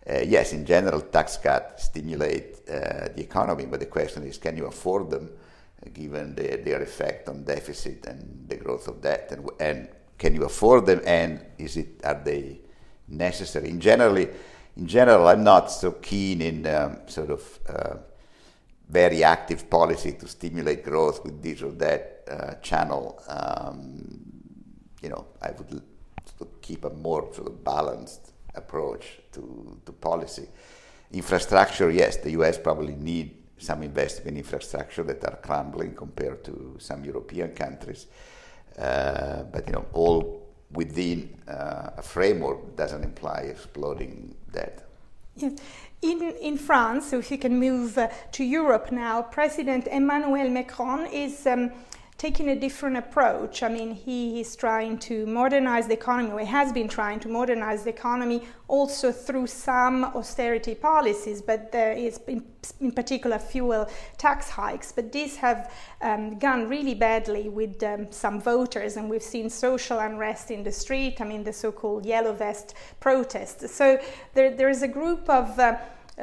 uh, 0.09 0.19
yes, 0.25 0.53
in 0.53 0.65
general, 0.65 1.01
tax 1.01 1.37
cuts 1.37 1.85
stimulate 1.85 2.57
uh, 2.67 3.09
the 3.15 3.21
economy, 3.21 3.65
but 3.65 3.79
the 3.79 3.85
question 3.85 4.23
is, 4.23 4.37
can 4.37 4.57
you 4.57 4.65
afford 4.65 5.11
them, 5.11 5.29
uh, 5.85 5.89
given 5.93 6.33
the, 6.33 6.61
their 6.63 6.81
effect 6.81 7.29
on 7.29 7.43
deficit 7.43 8.05
and 8.07 8.45
the 8.47 8.55
growth 8.55 8.87
of 8.87 9.01
debt, 9.01 9.29
and, 9.31 9.47
and 9.59 9.89
can 10.17 10.33
you 10.33 10.45
afford 10.45 10.85
them, 10.85 11.01
and 11.05 11.45
is 11.57 11.77
it 11.77 12.01
are 12.03 12.19
they 12.23 12.61
necessary. 13.07 13.69
In 13.69 13.79
generally, 13.79 14.29
in 14.77 14.87
general, 14.87 15.27
I'm 15.27 15.43
not 15.43 15.69
so 15.69 15.91
keen 15.91 16.41
in 16.41 16.65
um, 16.65 16.97
sort 17.07 17.29
of 17.29 17.59
uh, 17.67 17.97
very 18.89 19.23
active 19.23 19.69
policy 19.69 20.13
to 20.13 20.27
stimulate 20.27 20.83
growth 20.83 21.23
with 21.23 21.43
this 21.43 21.61
or 21.61 21.71
that 21.73 22.61
channel. 22.61 23.21
Um, 23.27 24.40
you 25.01 25.09
know, 25.09 25.25
I 25.41 25.51
would 25.51 25.69
sort 25.69 26.41
of 26.41 26.61
keep 26.61 26.85
a 26.85 26.89
more 26.89 27.33
sort 27.33 27.47
of 27.47 27.63
balanced 27.63 28.33
approach 28.55 29.19
to, 29.33 29.77
to 29.85 29.91
policy. 29.91 30.47
Infrastructure, 31.11 31.89
yes, 31.91 32.17
the 32.17 32.31
US 32.31 32.57
probably 32.57 32.95
need 32.95 33.35
some 33.57 33.83
investment 33.83 34.29
in 34.29 34.37
infrastructure 34.37 35.03
that 35.03 35.23
are 35.23 35.37
crumbling 35.37 35.93
compared 35.93 36.43
to 36.43 36.75
some 36.79 37.05
European 37.05 37.51
countries. 37.53 38.07
Uh, 38.77 39.43
but 39.43 39.67
you 39.67 39.73
know, 39.73 39.85
all 39.93 40.47
within 40.71 41.37
uh, 41.47 41.91
a 41.97 42.01
framework 42.01 42.75
doesn't 42.75 43.03
imply 43.03 43.41
exploding 43.49 44.33
debt. 44.51 44.87
Yes. 45.35 45.53
In, 46.01 46.21
in 46.41 46.57
France, 46.57 47.13
if 47.13 47.29
you 47.29 47.37
can 47.37 47.59
move 47.59 47.97
uh, 47.97 48.07
to 48.31 48.43
Europe 48.43 48.91
now, 48.91 49.21
President 49.21 49.87
Emmanuel 49.87 50.49
Macron 50.49 51.05
is 51.07 51.45
um, 51.45 51.71
taking 52.21 52.49
a 52.49 52.55
different 52.55 52.95
approach. 52.95 53.63
I 53.63 53.67
mean, 53.67 53.95
he 53.95 54.41
is 54.41 54.55
trying 54.55 54.99
to 55.09 55.25
modernize 55.25 55.87
the 55.87 55.95
economy, 55.95 56.31
or 56.31 56.39
he 56.39 56.45
has 56.45 56.71
been 56.71 56.87
trying 56.87 57.19
to 57.21 57.27
modernize 57.27 57.81
the 57.83 57.89
economy 57.89 58.43
also 58.67 59.11
through 59.11 59.47
some 59.47 60.03
austerity 60.03 60.75
policies, 60.75 61.41
but 61.41 61.71
there 61.71 61.93
is, 61.93 62.19
in, 62.27 62.43
in 62.79 62.91
particular, 62.91 63.39
fuel 63.39 63.89
tax 64.19 64.49
hikes. 64.51 64.91
But 64.91 65.11
these 65.11 65.35
have 65.37 65.73
um, 66.03 66.37
gone 66.37 66.69
really 66.69 66.93
badly 66.93 67.49
with 67.49 67.81
um, 67.81 68.11
some 68.11 68.39
voters, 68.39 68.97
and 68.97 69.09
we've 69.09 69.23
seen 69.23 69.49
social 69.49 69.97
unrest 69.97 70.51
in 70.51 70.61
the 70.63 70.71
street. 70.71 71.21
I 71.21 71.25
mean, 71.25 71.43
the 71.43 71.53
so 71.53 71.71
called 71.71 72.05
yellow 72.05 72.33
vest 72.33 72.75
protests. 72.99 73.73
So 73.73 73.99
there, 74.35 74.55
there 74.55 74.69
is 74.69 74.83
a 74.83 74.87
group 74.87 75.27
of 75.27 75.57
uh, 75.57 75.77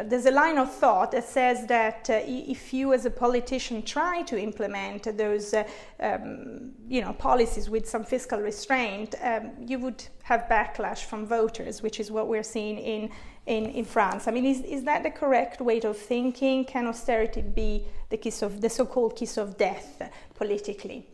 there's 0.04 0.26
a 0.26 0.30
line 0.30 0.58
of 0.58 0.72
thought 0.72 1.12
that 1.12 1.24
says 1.24 1.66
that 1.66 2.08
uh, 2.10 2.20
if 2.24 2.72
you 2.72 2.92
as 2.92 3.04
a 3.04 3.10
politician 3.10 3.82
try 3.82 4.22
to 4.22 4.40
implement 4.40 5.16
those 5.16 5.54
uh, 5.54 5.64
um, 6.00 6.72
you 6.88 7.00
know 7.00 7.12
policies 7.12 7.68
with 7.68 7.88
some 7.88 8.04
fiscal 8.04 8.40
restraint 8.40 9.14
um, 9.22 9.50
you 9.60 9.78
would 9.78 10.04
have 10.22 10.46
backlash 10.50 11.04
from 11.04 11.26
voters 11.26 11.82
which 11.82 12.00
is 12.00 12.10
what 12.10 12.28
we're 12.28 12.42
seeing 12.42 12.78
in 12.78 13.10
in, 13.48 13.64
in 13.70 13.84
France. 13.84 14.28
I 14.28 14.30
mean, 14.30 14.44
is, 14.44 14.60
is 14.60 14.84
that 14.84 15.02
the 15.02 15.10
correct 15.10 15.60
way 15.60 15.80
of 15.80 15.96
thinking? 15.96 16.66
Can 16.66 16.86
austerity 16.86 17.40
be 17.40 17.86
the 18.10 18.18
kiss 18.18 18.42
of 18.42 18.60
the 18.60 18.68
so-called 18.68 19.16
kiss 19.16 19.38
of 19.38 19.56
death 19.56 20.02
politically? 20.34 21.06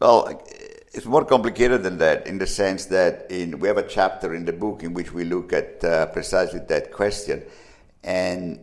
Well, 0.00 0.42
it's 0.92 1.04
more 1.04 1.24
complicated 1.24 1.82
than 1.82 1.98
that 1.98 2.26
in 2.26 2.38
the 2.38 2.46
sense 2.46 2.86
that 2.86 3.30
in, 3.30 3.58
we 3.58 3.68
have 3.68 3.76
a 3.76 3.86
chapter 3.86 4.34
in 4.34 4.46
the 4.46 4.52
book 4.52 4.82
in 4.82 4.94
which 4.94 5.12
we 5.12 5.24
look 5.24 5.52
at 5.52 5.84
uh, 5.84 6.06
precisely 6.06 6.60
that 6.68 6.90
question. 6.90 7.42
And 8.06 8.60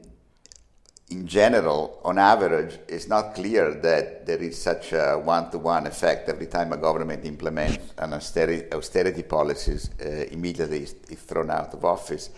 in 1.09 1.27
general, 1.27 1.99
on 2.03 2.17
average, 2.17 2.79
it's 2.87 3.07
not 3.07 3.35
clear 3.35 3.73
that 3.75 4.25
there 4.25 4.41
is 4.41 4.59
such 4.59 4.93
a 4.93 5.15
one-to-one 5.23 5.85
effect 5.85 6.29
every 6.29 6.47
time 6.47 6.71
a 6.71 6.77
government 6.77 7.25
implements 7.25 7.93
an 7.97 8.13
austerity, 8.13 8.73
austerity 8.73 9.23
policies, 9.23 9.89
uh, 10.01 10.07
immediately 10.31 10.83
is, 10.83 10.93
thrown 11.27 11.51
out 11.51 11.73
of 11.73 11.83
office. 11.83 12.29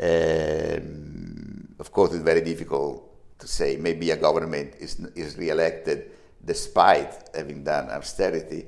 Um, 0.00 1.74
of 1.78 1.92
course, 1.92 2.12
it's 2.12 2.24
very 2.24 2.42
difficult 2.42 3.38
to 3.38 3.46
say. 3.46 3.76
Maybe 3.76 4.10
a 4.10 4.16
government 4.16 4.74
is, 4.80 4.98
is 5.14 5.36
re-elected 5.38 6.10
despite 6.44 7.30
having 7.34 7.62
done 7.62 7.88
austerity. 7.88 8.66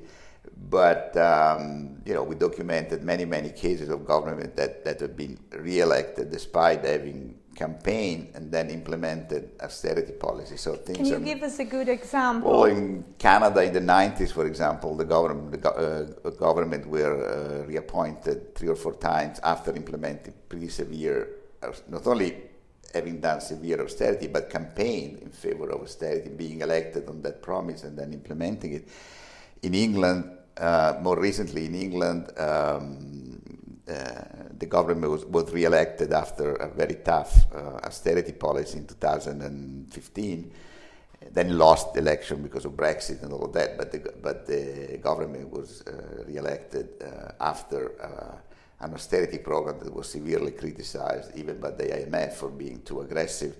But 0.69 1.15
um, 1.17 2.01
you 2.05 2.13
know, 2.13 2.23
we 2.23 2.35
documented 2.35 3.03
many, 3.03 3.25
many 3.25 3.49
cases 3.49 3.89
of 3.89 4.05
government 4.05 4.55
that, 4.55 4.85
that 4.85 5.01
have 5.01 5.17
been 5.17 5.37
re-elected 5.51 6.31
despite 6.31 6.85
having 6.85 7.35
campaign 7.55 8.29
and 8.35 8.51
then 8.51 8.69
implemented 8.69 9.51
austerity 9.61 10.11
policy. 10.13 10.57
So 10.57 10.75
things. 10.75 10.97
Can 10.97 11.05
you 11.05 11.15
are, 11.15 11.19
give 11.19 11.41
us 11.43 11.59
a 11.59 11.63
good 11.65 11.89
example? 11.89 12.51
Well, 12.51 12.65
in 12.65 13.03
Canada 13.17 13.63
in 13.63 13.73
the 13.73 13.79
90s, 13.79 14.31
for 14.31 14.45
example, 14.45 14.95
the 14.95 15.05
government 15.05 15.61
the 15.61 15.71
uh, 16.25 16.29
government 16.31 16.85
were 16.87 17.15
uh, 17.15 17.65
reappointed 17.65 18.53
three 18.55 18.69
or 18.69 18.75
four 18.75 18.93
times 18.95 19.39
after 19.43 19.75
implementing 19.75 20.33
pretty 20.49 20.69
severe 20.69 21.29
not 21.89 22.05
only 22.05 22.35
having 22.93 23.19
done 23.19 23.41
severe 23.41 23.81
austerity, 23.81 24.27
but 24.27 24.49
campaigned 24.49 25.19
in 25.19 25.29
favor 25.29 25.69
of 25.69 25.81
austerity, 25.81 26.29
being 26.29 26.61
elected 26.61 27.07
on 27.09 27.21
that 27.21 27.41
promise 27.41 27.83
and 27.83 27.97
then 27.97 28.13
implementing 28.13 28.73
it. 28.73 28.87
In 29.63 29.73
England, 29.73 30.31
uh, 30.57 30.97
more 31.01 31.19
recently 31.19 31.65
in 31.65 31.75
England, 31.75 32.31
um, 32.37 33.41
uh, 33.44 33.44
the 33.85 34.65
government 34.65 35.11
was, 35.11 35.25
was 35.25 35.51
re-elected 35.51 36.11
after 36.11 36.55
a 36.55 36.69
very 36.69 36.95
tough 36.95 37.45
uh, 37.53 37.85
austerity 37.85 38.31
policy 38.31 38.79
in 38.79 38.87
2015 38.87 40.51
then 41.31 41.57
lost 41.57 41.93
the 41.93 41.99
election 41.99 42.41
because 42.41 42.65
of 42.65 42.73
Brexit 42.73 43.23
and 43.23 43.33
all 43.33 43.45
of 43.45 43.53
that. 43.53 43.77
But 43.77 43.91
the, 43.91 44.13
but 44.21 44.45
the 44.45 44.99
government 45.01 45.51
was 45.51 45.81
uh, 45.81 46.23
re-elected 46.27 46.89
uh, 47.01 47.31
after 47.39 47.91
uh, 48.01 48.85
an 48.85 48.93
austerity 48.93 49.39
program 49.39 49.79
that 49.79 49.93
was 49.93 50.09
severely 50.09 50.51
criticized 50.51 51.35
even 51.35 51.59
by 51.59 51.71
the 51.71 51.85
IMF 51.85 52.33
for 52.33 52.49
being 52.49 52.81
too 52.81 53.01
aggressive. 53.01 53.55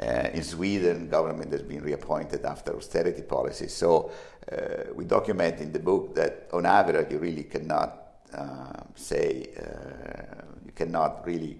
Uh, 0.00 0.28
in 0.32 0.42
Sweden, 0.42 1.08
government 1.08 1.52
has 1.52 1.62
been 1.62 1.82
reappointed 1.82 2.44
after 2.44 2.76
austerity 2.76 3.22
policies. 3.22 3.72
So 3.72 4.10
uh, 4.50 4.92
we 4.94 5.04
document 5.04 5.60
in 5.60 5.72
the 5.72 5.78
book 5.78 6.14
that 6.16 6.48
on 6.52 6.66
average 6.66 7.12
you 7.12 7.18
really 7.18 7.44
cannot 7.44 7.88
uh, 7.90 8.03
say, 8.94 9.48
you 10.64 10.72
cannot 10.72 11.26
really 11.26 11.58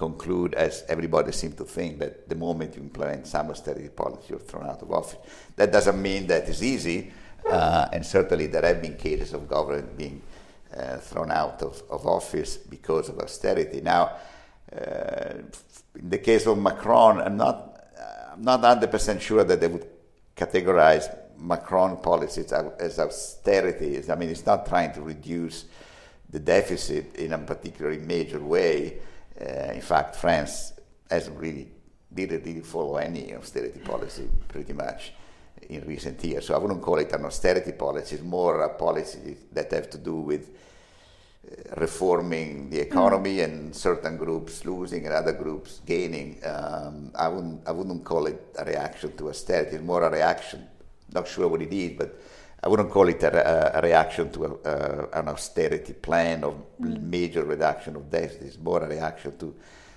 conclude, 0.00 0.54
as 0.54 0.82
everybody 0.88 1.30
seems 1.30 1.54
to 1.56 1.64
think, 1.64 1.98
that 1.98 2.26
the 2.26 2.34
moment 2.34 2.74
you 2.74 2.82
implement 2.82 3.26
some 3.26 3.50
austerity 3.50 3.90
policy, 3.90 4.28
you're 4.30 4.38
thrown 4.38 4.66
out 4.66 4.80
of 4.80 4.90
office. 4.90 5.18
That 5.56 5.70
doesn't 5.70 6.00
mean 6.00 6.26
that 6.28 6.48
it's 6.48 6.62
easy, 6.62 7.12
uh, 7.48 7.88
and 7.92 8.04
certainly 8.04 8.46
there 8.46 8.62
have 8.62 8.80
been 8.80 8.96
cases 8.96 9.34
of 9.34 9.46
government 9.46 9.98
being 9.98 10.22
uh, 10.74 10.96
thrown 10.96 11.30
out 11.30 11.62
of, 11.62 11.82
of, 11.90 12.06
office 12.06 12.56
because 12.56 13.10
of 13.10 13.18
austerity. 13.18 13.80
Now, 13.82 14.12
uh, 14.74 15.34
in 15.96 16.08
the 16.08 16.18
case 16.18 16.46
of 16.46 16.56
Macron, 16.58 17.20
I'm 17.20 17.36
not, 17.36 17.56
I'm 18.32 18.42
not 18.42 18.62
100% 18.62 19.20
sure 19.20 19.44
that 19.44 19.60
they 19.60 19.68
would 19.68 19.86
categorize 20.34 21.14
Macron 21.38 21.98
policies 21.98 22.52
as 22.52 22.98
austerity. 22.98 24.00
I 24.08 24.14
mean, 24.14 24.30
it's 24.30 24.46
not 24.46 24.66
trying 24.66 24.92
to 24.92 25.02
reduce 25.02 25.66
the 26.30 26.38
deficit 26.38 27.16
in 27.16 27.32
a 27.32 27.38
particularly 27.38 27.98
major 27.98 28.40
way. 28.40 28.98
Uh, 29.40 29.72
in 29.72 29.80
fact, 29.80 30.16
France 30.16 30.72
hasn't 31.10 31.38
really 31.38 31.68
didn't 32.12 32.44
really 32.44 32.60
follow 32.60 32.96
any 32.96 33.34
austerity 33.34 33.78
policy 33.80 34.28
pretty 34.48 34.72
much 34.72 35.12
in 35.68 35.86
recent 35.86 36.22
years. 36.24 36.46
So 36.46 36.54
I 36.54 36.58
wouldn't 36.58 36.82
call 36.82 36.98
it 36.98 37.12
an 37.12 37.24
austerity 37.24 37.72
policy. 37.72 38.16
It's 38.16 38.24
more 38.24 38.62
a 38.62 38.74
policy 38.74 39.36
that 39.52 39.70
have 39.72 39.90
to 39.90 39.98
do 39.98 40.16
with 40.16 40.50
uh, 41.46 41.80
reforming 41.80 42.70
the 42.70 42.80
economy 42.80 43.36
mm. 43.36 43.44
and 43.44 43.74
certain 43.74 44.16
groups 44.16 44.64
losing 44.64 45.06
and 45.06 45.14
other 45.14 45.32
groups 45.32 45.80
gaining. 45.86 46.40
Um, 46.44 47.12
I 47.14 47.28
wouldn't 47.28 47.66
I 47.66 47.72
wouldn't 47.72 48.04
call 48.04 48.26
it 48.26 48.54
a 48.58 48.64
reaction 48.64 49.16
to 49.16 49.28
austerity. 49.28 49.76
It's 49.76 49.84
more 49.84 50.02
a 50.02 50.10
reaction. 50.10 50.66
Not 51.12 51.28
sure 51.28 51.48
what 51.48 51.62
it 51.62 51.72
is, 51.72 51.96
but 51.96 52.20
I 52.62 52.68
wouldn't 52.68 52.90
call 52.90 53.08
it 53.08 53.22
a, 53.22 53.78
a 53.78 53.80
reaction 53.80 54.30
to 54.32 54.44
a, 54.44 54.68
uh, 54.68 55.06
an 55.14 55.28
austerity 55.28 55.94
plan 55.94 56.44
of 56.44 56.54
mm. 56.80 57.02
major 57.02 57.44
reduction 57.44 57.96
of 57.96 58.10
deficit. 58.10 58.42
It's 58.42 58.58
more 58.58 58.82
a 58.82 58.88
reaction 58.88 59.38
to 59.38 59.54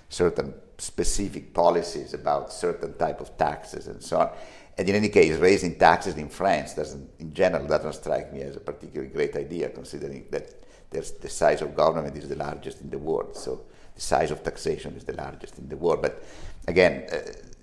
certain 0.08 0.54
specific 0.78 1.52
policies 1.52 2.14
about 2.14 2.52
certain 2.52 2.94
type 2.94 3.20
of 3.20 3.36
taxes 3.36 3.86
and 3.86 4.02
so 4.02 4.18
on. 4.20 4.30
And 4.76 4.88
in 4.88 4.94
any 4.94 5.08
case, 5.08 5.36
raising 5.38 5.78
taxes 5.78 6.16
in 6.16 6.28
France 6.28 6.74
doesn't, 6.74 7.08
in 7.18 7.32
general, 7.32 7.66
doesn't 7.66 7.92
strike 7.92 8.32
me 8.32 8.40
as 8.40 8.56
a 8.56 8.60
particularly 8.60 9.12
great 9.12 9.36
idea, 9.36 9.68
considering 9.68 10.26
that 10.30 10.50
the 10.90 11.28
size 11.28 11.60
of 11.60 11.74
government 11.74 12.16
is 12.16 12.28
the 12.28 12.36
largest 12.36 12.80
in 12.80 12.90
the 12.90 12.98
world. 12.98 13.36
So 13.36 13.62
the 13.94 14.00
size 14.00 14.30
of 14.30 14.42
taxation 14.42 14.94
is 14.96 15.04
the 15.04 15.12
largest 15.12 15.58
in 15.58 15.68
the 15.68 15.76
world. 15.76 16.02
But 16.02 16.24
again, 16.66 17.06
uh, 17.12 17.18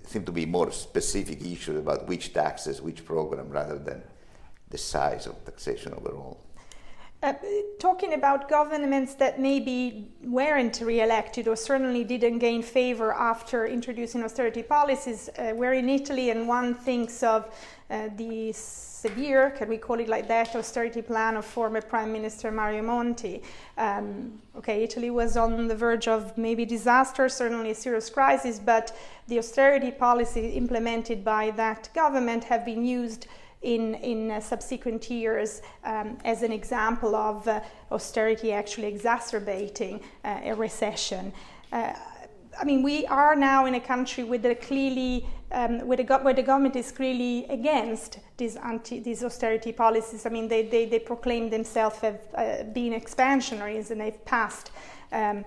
seem 0.06 0.24
to 0.24 0.32
be 0.32 0.46
more 0.46 0.70
specific 0.70 1.40
issues 1.40 1.78
about 1.78 2.06
which 2.06 2.32
taxes, 2.32 2.80
which 2.80 3.04
program, 3.04 3.48
rather 3.48 3.78
than 3.78 4.02
the 4.72 4.78
size 4.78 5.26
of 5.26 5.44
taxation 5.44 5.94
overall. 5.94 6.38
Uh, 7.22 7.34
talking 7.78 8.14
about 8.14 8.48
governments 8.48 9.14
that 9.14 9.38
maybe 9.38 10.08
weren't 10.24 10.80
re-elected 10.80 11.46
or 11.46 11.54
certainly 11.54 12.02
didn't 12.02 12.40
gain 12.40 12.60
favor 12.60 13.12
after 13.12 13.64
introducing 13.64 14.24
austerity 14.24 14.64
policies, 14.64 15.28
uh, 15.38 15.52
we're 15.54 15.74
in 15.74 15.88
Italy 15.88 16.30
and 16.30 16.48
one 16.48 16.74
thinks 16.74 17.22
of 17.22 17.48
uh, 17.90 18.08
the 18.16 18.50
severe, 18.52 19.50
can 19.50 19.68
we 19.68 19.78
call 19.78 20.00
it 20.00 20.08
like 20.08 20.26
that, 20.26 20.56
austerity 20.56 21.00
plan 21.00 21.36
of 21.36 21.44
former 21.44 21.80
Prime 21.80 22.12
Minister 22.12 22.50
Mario 22.50 22.82
Monti. 22.82 23.40
Um, 23.78 24.40
okay, 24.56 24.82
Italy 24.82 25.10
was 25.10 25.36
on 25.36 25.68
the 25.68 25.76
verge 25.76 26.08
of 26.08 26.36
maybe 26.36 26.64
disaster, 26.64 27.28
certainly 27.28 27.70
a 27.70 27.74
serious 27.74 28.10
crisis, 28.10 28.58
but 28.58 28.96
the 29.28 29.38
austerity 29.38 29.92
policies 29.92 30.56
implemented 30.56 31.24
by 31.24 31.52
that 31.52 31.88
government 31.94 32.42
have 32.44 32.64
been 32.64 32.84
used 32.84 33.28
in, 33.62 33.94
in 33.96 34.30
uh, 34.30 34.40
subsequent 34.40 35.10
years 35.10 35.62
um, 35.84 36.18
as 36.24 36.42
an 36.42 36.52
example 36.52 37.14
of 37.14 37.46
uh, 37.46 37.60
austerity 37.90 38.52
actually 38.52 38.88
exacerbating 38.88 40.00
uh, 40.24 40.40
a 40.44 40.54
recession. 40.54 41.32
I 42.60 42.64
mean, 42.64 42.82
we 42.82 43.06
are 43.06 43.34
now 43.34 43.66
in 43.66 43.74
a 43.74 43.80
country 43.80 44.24
with 44.24 44.44
a 44.44 44.54
clearly, 44.54 45.26
um, 45.52 45.86
where, 45.86 45.96
the 45.96 46.04
go- 46.04 46.22
where 46.22 46.34
the 46.34 46.42
government 46.42 46.76
is 46.76 46.92
clearly 46.92 47.46
against 47.48 48.18
these, 48.36 48.56
anti- 48.56 49.00
these 49.00 49.24
austerity 49.24 49.72
policies. 49.72 50.26
I 50.26 50.28
mean, 50.28 50.48
they, 50.48 50.66
they, 50.66 50.84
they 50.86 50.98
proclaim 50.98 51.50
themselves 51.50 51.98
as 52.02 52.16
uh, 52.34 52.64
being 52.72 52.92
expansionaries 52.92 53.90
and 53.90 54.00
they've 54.00 54.24
passed 54.24 54.70
um, 55.12 55.44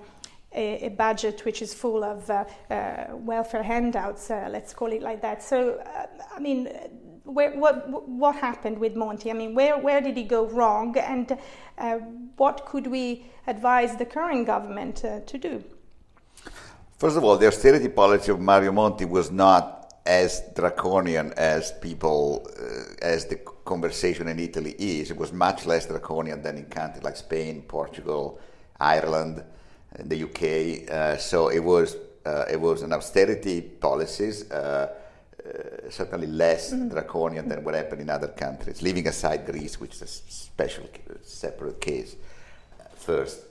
a, 0.52 0.90
budget 0.90 1.44
which 1.44 1.62
is 1.62 1.74
full 1.74 2.04
of 2.04 2.30
uh, 2.30 2.46
uh, 2.70 3.08
welfare 3.12 3.64
handouts, 3.64 4.30
let's 4.30 4.74
call 4.74 4.92
it 4.92 5.02
like 5.02 5.22
that. 5.22 5.44
So, 5.44 5.84
I 6.34 6.40
mean, 6.40 6.70
where, 7.26 7.52
what, 7.58 7.90
what 8.08 8.36
happened 8.36 8.80
with 8.80 8.96
Monti? 8.96 9.30
I 9.30 9.34
mean, 9.34 9.54
where, 9.56 9.78
where 9.78 10.02
did 10.02 10.16
he 10.16 10.24
go 10.24 10.46
wrong, 10.48 10.98
and 10.98 11.38
uh, 11.78 11.98
what 12.38 12.66
could 12.66 12.88
we 12.88 13.26
advise 13.48 13.96
the 13.98 14.06
current 14.06 14.46
government 14.46 15.04
uh, 15.04 15.20
to 15.22 15.38
do? 15.38 15.64
First 16.98 17.18
of 17.18 17.24
all, 17.24 17.38
the 17.38 17.48
austerity 17.48 17.90
policy 17.90 18.32
of 18.32 18.40
Mario 18.40 18.72
Monti 18.72 19.06
was 19.06 19.32
not 19.32 19.94
as 20.06 20.44
draconian 20.56 21.34
as 21.36 21.72
people, 21.74 22.48
uh, 22.60 22.94
as 23.02 23.26
the 23.26 23.36
conversation 23.66 24.28
in 24.28 24.40
Italy 24.40 24.76
is. 24.78 25.12
It 25.12 25.18
was 25.18 25.34
much 25.34 25.66
less 25.66 25.88
draconian 25.88 26.42
than 26.42 26.58
in 26.58 26.66
countries 26.66 27.04
like 27.04 27.18
Spain, 27.18 27.64
Portugal, 27.64 28.40
Ireland, 28.80 29.44
the 30.00 30.24
UK. 30.24 30.90
Uh, 30.90 31.18
so 31.18 31.50
it 31.50 31.60
was 31.60 31.98
uh, 32.26 32.46
it 32.50 32.60
was 32.60 32.82
an 32.82 32.92
austerity 32.92 33.62
policies 33.62 34.50
uh, 35.46 35.88
uh, 35.88 35.90
certainly 35.90 36.28
less 36.28 36.74
mm-hmm. 36.74 36.90
draconian 36.90 37.48
than 37.48 37.64
what 37.64 37.76
happened 37.76 38.02
in 38.02 38.10
other 38.10 38.30
countries, 38.30 38.82
leaving 38.82 39.08
aside 39.08 39.46
Greece, 39.46 39.80
which 39.80 39.96
is 39.96 40.02
a 40.02 40.08
special, 40.08 40.86
separate 41.22 41.80
case. 41.80 42.16
First, 42.96 43.42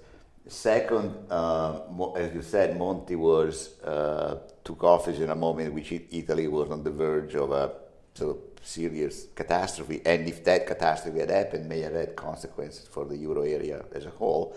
second, 0.48 1.14
uh, 1.30 1.80
as 2.16 2.34
you 2.34 2.42
said, 2.42 2.76
Monti 2.76 3.16
was 3.16 3.80
uh, 3.82 4.38
took 4.64 4.82
office 4.82 5.18
in 5.18 5.30
a 5.30 5.34
moment 5.34 5.68
in 5.68 5.74
which 5.74 5.92
Italy 5.92 6.48
was 6.48 6.70
on 6.70 6.82
the 6.82 6.90
verge 6.90 7.34
of 7.34 7.52
a 7.52 7.72
sort 8.14 8.36
of 8.36 8.42
serious 8.62 9.26
catastrophe, 9.34 10.00
and 10.04 10.26
if 10.26 10.42
that 10.44 10.66
catastrophe 10.66 11.20
had 11.20 11.30
happened, 11.30 11.68
may 11.68 11.80
have 11.80 11.94
had 11.94 12.16
consequences 12.16 12.88
for 12.88 13.04
the 13.04 13.16
euro 13.16 13.42
area 13.42 13.84
as 13.92 14.06
a 14.06 14.10
whole. 14.10 14.56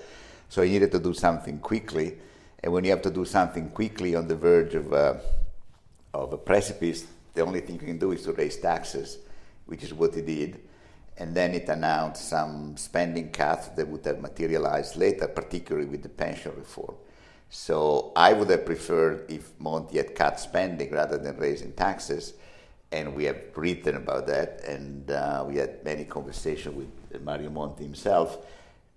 So 0.50 0.62
he 0.62 0.71
needed 0.71 0.91
to 0.93 1.00
do 1.00 1.13
something 1.13 1.60
quickly, 1.60 2.17
and 2.63 2.71
when 2.71 2.84
you 2.86 2.91
have 2.91 3.02
to 3.04 3.12
do 3.12 3.26
something 3.26 3.69
quickly 3.69 4.15
on 4.15 4.28
the 4.28 4.36
verge 4.36 4.76
of 4.76 4.93
uh, 4.93 5.15
of 6.13 6.34
a 6.34 6.38
precipice, 6.38 7.06
the 7.38 7.45
only 7.45 7.62
thing 7.62 7.76
you 7.76 7.86
can 7.86 8.00
do 8.00 8.12
is 8.12 8.23
to 8.23 8.34
raise 8.34 8.58
taxes, 8.58 9.19
which 9.67 9.84
is 9.84 9.93
what 9.93 10.15
he 10.15 10.21
did. 10.21 10.60
And 11.17 11.36
then 11.36 11.54
it 11.54 11.69
announced 11.69 12.28
some 12.28 12.76
spending 12.78 13.30
cuts 13.32 13.69
that 13.69 13.88
would 13.88 14.04
have 14.06 14.21
materialized 14.21 14.97
later, 14.97 15.28
particularly 15.28 15.88
with 15.88 16.02
the 16.04 16.10
pension 16.10 16.52
reform. 16.58 16.95
So 17.50 18.12
I 18.15 18.34
would 18.34 18.50
have 18.50 18.65
preferred 18.65 19.30
if 19.30 19.52
Monti 19.60 19.97
had 19.97 20.15
cut 20.15 20.39
spending 20.39 20.91
rather 20.91 21.17
than 21.17 21.38
raising 21.38 21.73
taxes. 21.73 22.34
And 22.91 23.15
we 23.15 23.26
have 23.26 23.41
written 23.56 23.95
about 23.97 24.28
that, 24.28 24.63
and 24.65 25.12
uh, 25.12 25.43
we 25.47 25.58
had 25.58 25.84
many 25.84 26.06
conversations 26.06 26.76
with 26.76 27.21
Mario 27.21 27.50
Monti 27.50 27.84
himself. 27.84 28.38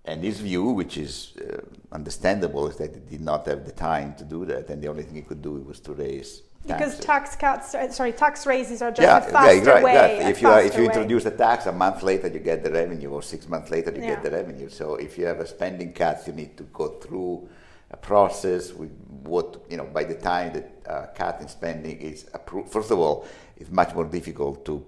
And 0.05 0.23
his 0.23 0.39
view, 0.39 0.63
which 0.63 0.97
is 0.97 1.33
uh, 1.37 1.61
understandable, 1.91 2.67
is 2.67 2.77
that 2.77 2.95
he 2.95 3.17
did 3.17 3.21
not 3.21 3.45
have 3.47 3.65
the 3.65 3.71
time 3.71 4.15
to 4.15 4.23
do 4.23 4.45
that, 4.45 4.69
and 4.69 4.81
the 4.81 4.87
only 4.87 5.03
thing 5.03 5.15
he 5.15 5.21
could 5.21 5.41
do 5.41 5.51
was 5.51 5.79
to 5.81 5.93
raise 5.93 6.41
because 6.65 6.99
tax 6.99 7.35
cuts, 7.35 7.73
uh, 7.73 7.91
sorry, 7.91 8.11
tax 8.11 8.45
raises 8.45 8.81
are 8.81 8.91
just 8.91 9.01
yeah, 9.01 9.17
a 9.17 9.21
faster 9.21 9.63
yeah, 9.63 9.69
right, 9.71 9.83
way. 9.83 9.95
Right. 9.95 10.31
If 10.31 10.41
you 10.41 10.47
are, 10.47 10.61
if 10.61 10.77
you 10.77 10.85
introduce 10.85 11.25
a 11.25 11.31
tax, 11.31 11.65
a 11.65 11.71
month 11.71 12.03
later 12.03 12.27
you 12.27 12.39
get 12.39 12.63
the 12.63 12.71
revenue, 12.71 13.09
or 13.09 13.23
six 13.23 13.47
months 13.47 13.71
later 13.71 13.91
you 13.91 14.01
yeah. 14.01 14.09
get 14.09 14.23
the 14.23 14.31
revenue. 14.31 14.69
So 14.69 14.95
if 14.95 15.17
you 15.17 15.25
have 15.25 15.39
a 15.39 15.47
spending 15.47 15.93
cut, 15.93 16.23
you 16.27 16.33
need 16.33 16.57
to 16.57 16.63
go 16.63 16.89
through 16.99 17.49
a 17.89 17.97
process 17.97 18.73
with 18.73 18.91
what 19.23 19.63
you 19.69 19.77
know. 19.77 19.85
By 19.85 20.03
the 20.03 20.15
time 20.15 20.53
the 20.53 20.91
uh, 20.91 21.07
cut 21.07 21.41
in 21.41 21.47
spending 21.47 21.99
is 21.99 22.29
approved, 22.33 22.71
first 22.71 22.91
of 22.91 22.99
all, 22.99 23.25
it's 23.57 23.71
much 23.71 23.95
more 23.95 24.05
difficult 24.05 24.63
to 24.65 24.85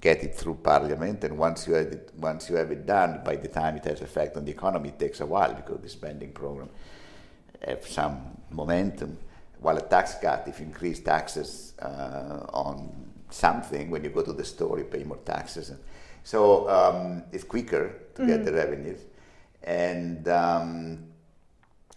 get 0.00 0.22
it 0.22 0.36
through 0.36 0.54
Parliament, 0.54 1.24
and 1.24 1.36
once 1.36 1.66
you 1.66 1.74
have 1.74 1.88
it, 1.88 2.12
once 2.16 2.48
you 2.48 2.54
have 2.54 2.70
it 2.70 2.86
done, 2.86 3.22
by 3.24 3.34
the 3.34 3.48
time 3.48 3.76
it 3.76 3.84
has 3.84 4.00
effect 4.02 4.36
on 4.36 4.44
the 4.44 4.52
economy, 4.52 4.90
it 4.90 4.98
takes 5.00 5.20
a 5.20 5.26
while 5.26 5.52
because 5.52 5.80
the 5.80 5.88
spending 5.88 6.30
program 6.30 6.68
have 7.66 7.84
some 7.84 8.38
momentum 8.50 9.18
while 9.60 9.76
a 9.76 9.82
tax 9.82 10.14
cut, 10.20 10.44
if 10.46 10.60
you 10.60 10.66
increase 10.66 11.00
taxes 11.00 11.74
uh, 11.80 12.46
on 12.52 12.92
something, 13.30 13.90
when 13.90 14.04
you 14.04 14.10
go 14.10 14.22
to 14.22 14.32
the 14.32 14.44
store, 14.44 14.78
you 14.78 14.84
pay 14.84 15.04
more 15.04 15.18
taxes. 15.18 15.72
So 16.24 16.68
um, 16.68 17.24
it's 17.32 17.44
quicker 17.44 17.94
to 18.14 18.22
mm-hmm. 18.22 18.30
get 18.30 18.44
the 18.44 18.52
revenues. 18.52 19.00
And 19.62 20.28
um, 20.28 21.04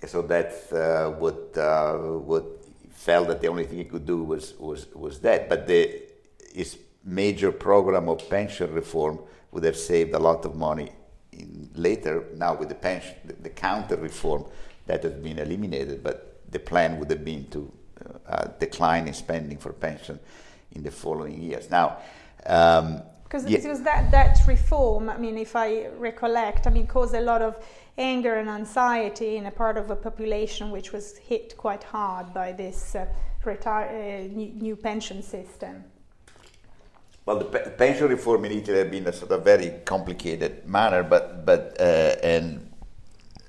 so 0.05 0.21
that's 0.21 0.71
uh, 0.73 1.15
what, 1.19 1.55
uh, 1.57 1.97
what 1.97 2.45
felt 2.89 3.27
that 3.27 3.41
the 3.41 3.47
only 3.47 3.65
thing 3.65 3.77
he 3.77 3.85
could 3.85 4.05
do 4.05 4.23
was, 4.23 4.57
was, 4.57 4.87
was 4.93 5.19
that. 5.19 5.47
But 5.47 5.67
the, 5.67 6.01
his 6.53 6.77
major 7.03 7.51
program 7.51 8.09
of 8.09 8.27
pension 8.29 8.73
reform 8.73 9.19
would 9.51 9.63
have 9.63 9.77
saved 9.77 10.13
a 10.13 10.19
lot 10.19 10.45
of 10.45 10.55
money 10.55 10.91
later. 11.75 12.25
Now 12.35 12.55
with 12.55 12.69
the 12.69 12.75
pension, 12.75 13.15
the, 13.25 13.33
the 13.33 13.49
counter 13.49 13.95
reform 13.95 14.45
that 14.87 15.03
has 15.03 15.13
been 15.13 15.39
eliminated, 15.39 16.03
but 16.03 16.30
the 16.51 16.59
plan 16.59 16.99
would 16.99 17.09
have 17.09 17.25
been 17.25 17.49
to 17.49 17.71
uh, 18.27 18.47
decline 18.59 19.07
in 19.07 19.13
spending 19.13 19.57
for 19.57 19.73
pension 19.73 20.19
in 20.73 20.83
the 20.83 20.91
following 20.91 21.41
years. 21.41 21.69
Now, 21.69 21.97
um, 22.45 23.01
because 23.23 23.49
yeah. 23.49 23.73
that 23.83 24.11
that 24.11 24.39
reform, 24.45 25.09
I 25.09 25.17
mean, 25.17 25.37
if 25.37 25.55
I 25.55 25.87
recollect, 25.97 26.67
I 26.67 26.69
mean, 26.69 26.85
caused 26.85 27.15
a 27.15 27.21
lot 27.21 27.41
of 27.41 27.57
anger 27.97 28.35
and 28.35 28.49
anxiety 28.49 29.37
in 29.37 29.45
a 29.45 29.51
part 29.51 29.77
of 29.77 29.89
a 29.89 29.95
population 29.95 30.69
which 30.69 30.91
was 30.91 31.17
hit 31.17 31.55
quite 31.55 31.83
hard 31.83 32.33
by 32.33 32.51
this 32.51 32.95
uh, 32.95 33.05
retire, 33.45 33.87
uh, 33.87 34.27
new, 34.35 34.51
new, 34.55 34.75
pension 34.75 35.23
system. 35.23 35.83
Well, 37.25 37.39
the 37.39 37.45
pe- 37.45 37.69
pension 37.77 38.09
reform 38.09 38.43
in 38.45 38.51
Italy 38.51 38.79
has 38.79 38.89
been 38.89 39.07
a 39.07 39.13
sort 39.13 39.31
of 39.31 39.45
very 39.45 39.75
complicated 39.85 40.67
matter, 40.67 41.01
but 41.03 41.45
but 41.45 41.77
uh, 41.79 42.15
and 42.23 42.70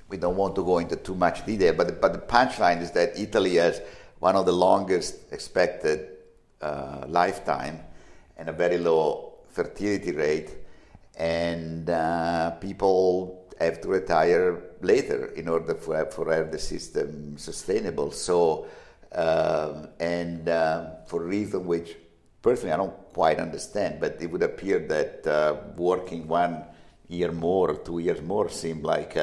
we 0.09 0.17
don't 0.17 0.35
want 0.35 0.55
to 0.55 0.63
go 0.63 0.77
into 0.79 0.95
too 0.95 1.15
much 1.15 1.45
detail. 1.45 1.73
But 1.73 1.87
the, 1.87 1.93
but 1.93 2.13
the 2.13 2.19
punchline 2.19 2.81
is 2.81 2.91
that 2.91 3.17
Italy 3.17 3.55
has 3.55 3.81
one 4.19 4.35
of 4.35 4.45
the 4.45 4.53
longest 4.53 5.31
expected 5.31 6.09
uh, 6.61 7.05
lifetime 7.07 7.79
and 8.37 8.49
a 8.49 8.53
very 8.53 8.77
low 8.77 9.33
fertility 9.49 10.11
rate, 10.11 10.51
and 11.17 11.89
uh, 11.89 12.51
people 12.51 13.47
have 13.59 13.79
to 13.81 13.87
retire 13.87 14.61
later 14.81 15.27
in 15.35 15.47
order 15.47 15.75
for, 15.75 16.05
for 16.07 16.33
have 16.33 16.51
the 16.51 16.59
system 16.59 17.37
sustainable. 17.37 18.11
So, 18.11 18.67
um, 19.13 19.89
and 19.99 20.49
uh, 20.49 21.05
for 21.05 21.23
a 21.23 21.25
reason 21.25 21.65
which 21.65 21.95
personally 22.41 22.73
I 22.73 22.77
don't 22.77 23.13
quite 23.13 23.39
understand, 23.39 23.99
but 23.99 24.21
it 24.21 24.31
would 24.31 24.43
appear 24.43 24.79
that 24.79 25.27
uh, 25.27 25.55
working 25.77 26.27
one 26.27 26.63
year 27.07 27.31
more 27.31 27.75
two 27.75 27.99
years 27.99 28.21
more 28.21 28.49
seemed 28.49 28.83
like 28.83 29.15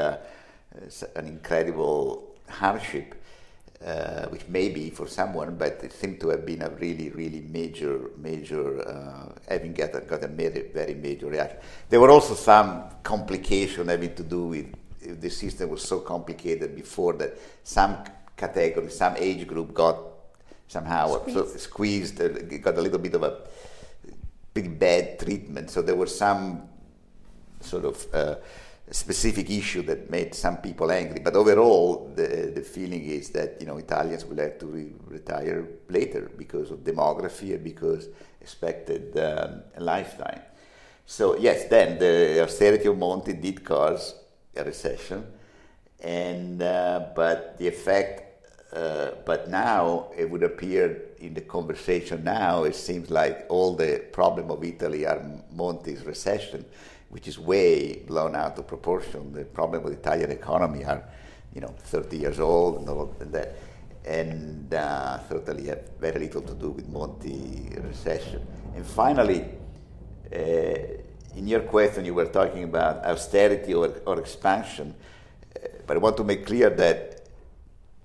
uh, 0.75 1.07
an 1.17 1.27
incredible 1.27 2.35
hardship. 2.49 3.15
Uh, 3.83 4.27
which 4.29 4.47
may 4.49 4.69
be 4.69 4.91
for 4.91 5.09
someone, 5.09 5.57
but 5.57 5.81
it 5.83 5.91
seemed 5.91 6.21
to 6.21 6.29
have 6.29 6.45
been 6.45 6.61
a 6.61 6.69
really, 6.69 7.09
really 7.13 7.41
major, 7.41 8.11
major, 8.19 8.87
uh, 8.87 9.33
having 9.49 9.73
got 9.73 9.95
a, 9.95 10.01
got 10.03 10.23
a 10.23 10.29
very, 10.29 10.69
very 10.75 10.93
major 10.93 11.29
reaction. 11.29 11.59
There 11.89 11.99
were 11.99 12.11
also 12.11 12.35
some 12.35 12.91
complication 13.03 13.89
having 13.89 14.15
to 14.17 14.23
do 14.23 14.49
with 14.49 14.67
the 15.01 15.31
system 15.31 15.71
was 15.71 15.83
so 15.83 16.01
complicated 16.01 16.77
before 16.77 17.15
that 17.15 17.39
some 17.65 18.05
category, 18.37 18.91
some 18.91 19.17
age 19.17 19.47
group 19.47 19.73
got 19.73 19.97
somehow 20.69 21.27
squeezed, 21.27 21.61
squeezed 21.61 22.21
uh, 22.21 22.29
got 22.59 22.77
a 22.77 22.81
little 22.83 22.99
bit 22.99 23.15
of 23.15 23.23
a 23.23 23.39
pretty 24.53 24.69
bad 24.69 25.19
treatment. 25.19 25.71
So 25.71 25.83
there 25.83 25.97
were 25.97 26.07
some 26.07 26.69
sort 27.61 27.85
of 27.87 28.07
uh, 28.15 28.35
specific 28.91 29.49
issue 29.51 29.83
that 29.83 30.11
made 30.11 30.35
some 30.35 30.57
people 30.59 30.91
angry. 30.91 31.21
But 31.21 31.37
overall, 31.37 32.11
the, 32.15 32.53
the 32.55 32.63
feeling 32.63 33.05
is 33.05 33.31
that 33.31 33.61
you 33.61 33.67
know 33.67 33.79
Italians 33.79 34.25
will 34.25 34.39
have 34.39 34.59
to 34.59 34.67
re- 34.67 34.93
retire 35.07 35.69
later 35.89 36.31
because 36.37 36.71
of 36.71 36.79
demography 36.79 37.55
and 37.55 37.63
because 37.63 38.09
expected 38.41 39.17
um, 39.19 39.63
lifetime. 39.79 40.41
So 41.07 41.37
yes, 41.37 41.65
then 41.69 41.99
the 41.99 42.43
austerity 42.43 42.89
of 42.89 42.99
Monti 42.99 43.35
did 43.35 43.65
cause 43.65 44.15
a 44.57 44.65
recession, 44.65 45.27
and 46.01 46.63
uh, 46.63 47.07
but 47.15 47.59
the 47.59 47.69
effect. 47.69 48.27
Uh, 48.73 49.11
but 49.27 49.51
now 49.51 50.13
it 50.17 50.31
would 50.31 50.45
appear 50.45 51.03
in 51.19 51.35
the 51.35 51.41
conversation 51.41 52.23
now 52.23 52.63
it 52.63 52.77
seems 52.77 53.11
like 53.11 53.45
all 53.49 53.75
the 53.75 54.01
problem 54.13 54.49
of 54.49 54.63
Italy 54.63 55.05
are 55.05 55.21
Monti's 55.53 56.05
recession 56.05 56.65
which 57.11 57.27
is 57.29 57.39
way 57.39 58.03
blown 58.07 58.35
out 58.35 58.59
of 58.59 58.67
proportion. 58.67 59.33
The 59.33 59.45
problem 59.45 59.83
with 59.83 59.93
the 59.93 59.99
Italian 59.99 60.31
economy 60.31 60.85
are, 60.85 61.03
you 61.55 61.61
know, 61.61 61.75
30 61.79 62.17
years 62.17 62.41
old 62.41 62.79
and 62.79 62.89
all 62.89 63.03
of 63.03 63.33
that, 63.33 63.57
and 64.05 64.73
uh, 64.73 65.19
certainly 65.29 65.67
have 65.67 65.83
very 66.01 66.21
little 66.21 66.43
to 66.43 66.55
do 66.55 66.71
with 66.71 66.89
Monti 66.89 67.71
recession. 67.83 68.47
And 68.75 68.87
finally, 68.87 69.45
uh, 70.33 70.37
in 71.37 71.47
your 71.47 71.61
question, 71.61 72.05
you 72.05 72.15
were 72.15 72.27
talking 72.27 72.65
about 72.65 73.05
austerity 73.05 73.75
or, 73.75 73.89
or 74.07 74.21
expansion, 74.21 74.95
uh, 75.57 75.69
but 75.87 75.97
I 75.97 76.01
want 76.01 76.17
to 76.19 76.25
make 76.25 76.47
clear 76.47 76.71
that 76.71 77.10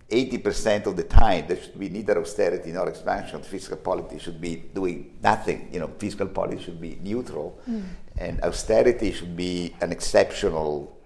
80% 0.09 0.85
of 0.85 0.95
the 0.95 1.03
time 1.03 1.45
there 1.47 1.57
should 1.57 1.79
be 1.79 1.89
neither 1.89 2.19
austerity 2.19 2.71
nor 2.71 2.87
expansion. 2.89 3.41
Fiscal 3.41 3.77
policy 3.77 4.19
should 4.19 4.39
be 4.39 4.55
doing 4.55 5.17
nothing. 5.21 5.69
You 5.71 5.79
know, 5.79 5.91
fiscal 5.97 6.27
policy 6.27 6.63
should 6.63 6.79
be 6.79 6.99
neutral. 7.01 7.59
Mm 7.69 7.83
and 8.17 8.41
austerity 8.43 9.11
should 9.11 9.35
be 9.35 9.73
an 9.81 9.91
exceptional, 9.91 10.97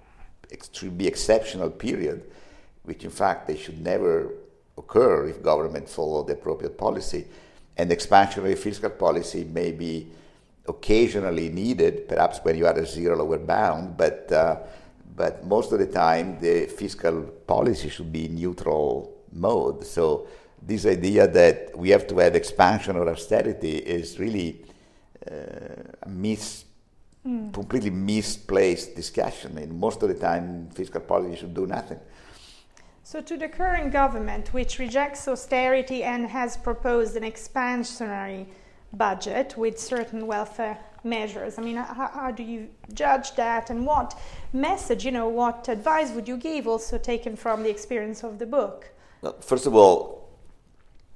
should 0.71 0.97
be 0.97 1.07
exceptional 1.07 1.69
period, 1.69 2.23
which 2.83 3.03
in 3.03 3.09
fact 3.09 3.47
they 3.47 3.57
should 3.57 3.81
never 3.81 4.31
occur 4.77 5.27
if 5.27 5.41
government 5.41 5.89
follow 5.89 6.23
the 6.23 6.33
appropriate 6.33 6.77
policy. 6.77 7.25
And 7.77 7.89
expansionary 7.89 8.57
fiscal 8.57 8.89
policy 8.89 9.43
may 9.43 9.71
be 9.71 10.07
occasionally 10.67 11.49
needed, 11.49 12.07
perhaps 12.07 12.39
when 12.43 12.57
you 12.57 12.65
are 12.65 12.73
at 12.73 12.77
a 12.77 12.85
zero 12.85 13.17
lower 13.17 13.39
bound, 13.39 13.97
but 13.97 14.31
uh, 14.31 14.57
but 15.19 15.45
most 15.45 15.73
of 15.73 15.79
the 15.79 15.91
time 16.05 16.39
the 16.39 16.65
fiscal 16.67 17.23
policy 17.45 17.89
should 17.89 18.09
be 18.09 18.29
neutral 18.29 18.87
mode. 19.33 19.85
So 19.85 20.27
this 20.61 20.85
idea 20.85 21.27
that 21.27 21.77
we 21.77 21.89
have 21.89 22.07
to 22.07 22.19
have 22.19 22.35
expansion 22.35 22.95
or 22.95 23.09
austerity 23.09 23.75
is 23.97 24.17
really 24.17 24.63
uh, 25.29 26.03
a 26.03 26.09
mis 26.09 26.63
mm. 27.27 27.53
completely 27.53 27.89
misplaced 27.89 28.95
discussion. 28.95 29.57
And 29.57 29.77
most 29.77 30.01
of 30.03 30.07
the 30.07 30.15
time, 30.15 30.69
fiscal 30.73 31.01
policy 31.01 31.35
should 31.35 31.53
do 31.53 31.67
nothing. 31.67 31.99
So, 33.03 33.21
to 33.21 33.35
the 33.35 33.49
current 33.49 33.91
government, 33.91 34.53
which 34.53 34.79
rejects 34.79 35.27
austerity 35.27 36.03
and 36.03 36.27
has 36.27 36.55
proposed 36.55 37.17
an 37.17 37.23
expansionary 37.23 38.45
budget 38.93 39.57
with 39.57 39.79
certain 39.79 40.27
welfare 40.27 40.77
measures, 41.03 41.57
I 41.57 41.61
mean, 41.61 41.77
how, 41.77 42.09
how, 42.13 42.31
do 42.31 42.43
you 42.43 42.69
judge 42.93 43.35
that, 43.35 43.69
and 43.69 43.85
what 43.85 44.17
message, 44.53 45.05
you 45.05 45.11
know, 45.11 45.27
what 45.27 45.67
advice 45.69 46.11
would 46.11 46.27
you 46.27 46.37
give, 46.37 46.67
also 46.67 46.97
taken 46.97 47.35
from 47.35 47.63
the 47.63 47.69
experience 47.69 48.23
of 48.23 48.39
the 48.39 48.45
book? 48.45 48.89
Well, 49.21 49.35
first 49.41 49.65
of 49.65 49.75
all, 49.75 50.29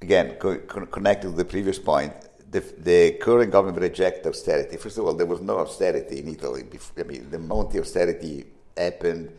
again, 0.02 0.36
co- 0.38 0.58
connected 0.58 1.30
to 1.30 1.36
the 1.36 1.44
previous 1.44 1.78
point, 1.78 2.12
the, 2.50 2.60
the 2.78 3.12
current 3.20 3.50
government 3.50 3.80
reject 3.80 4.26
austerity. 4.26 4.76
First 4.76 4.98
of 4.98 5.04
all, 5.06 5.14
there 5.14 5.26
was 5.26 5.40
no 5.40 5.58
austerity 5.58 6.20
in 6.20 6.28
Italy. 6.28 6.62
Before, 6.62 7.04
I 7.04 7.06
mean, 7.06 7.28
the 7.30 7.38
Monti 7.38 7.80
austerity 7.80 8.44
happened 8.76 9.32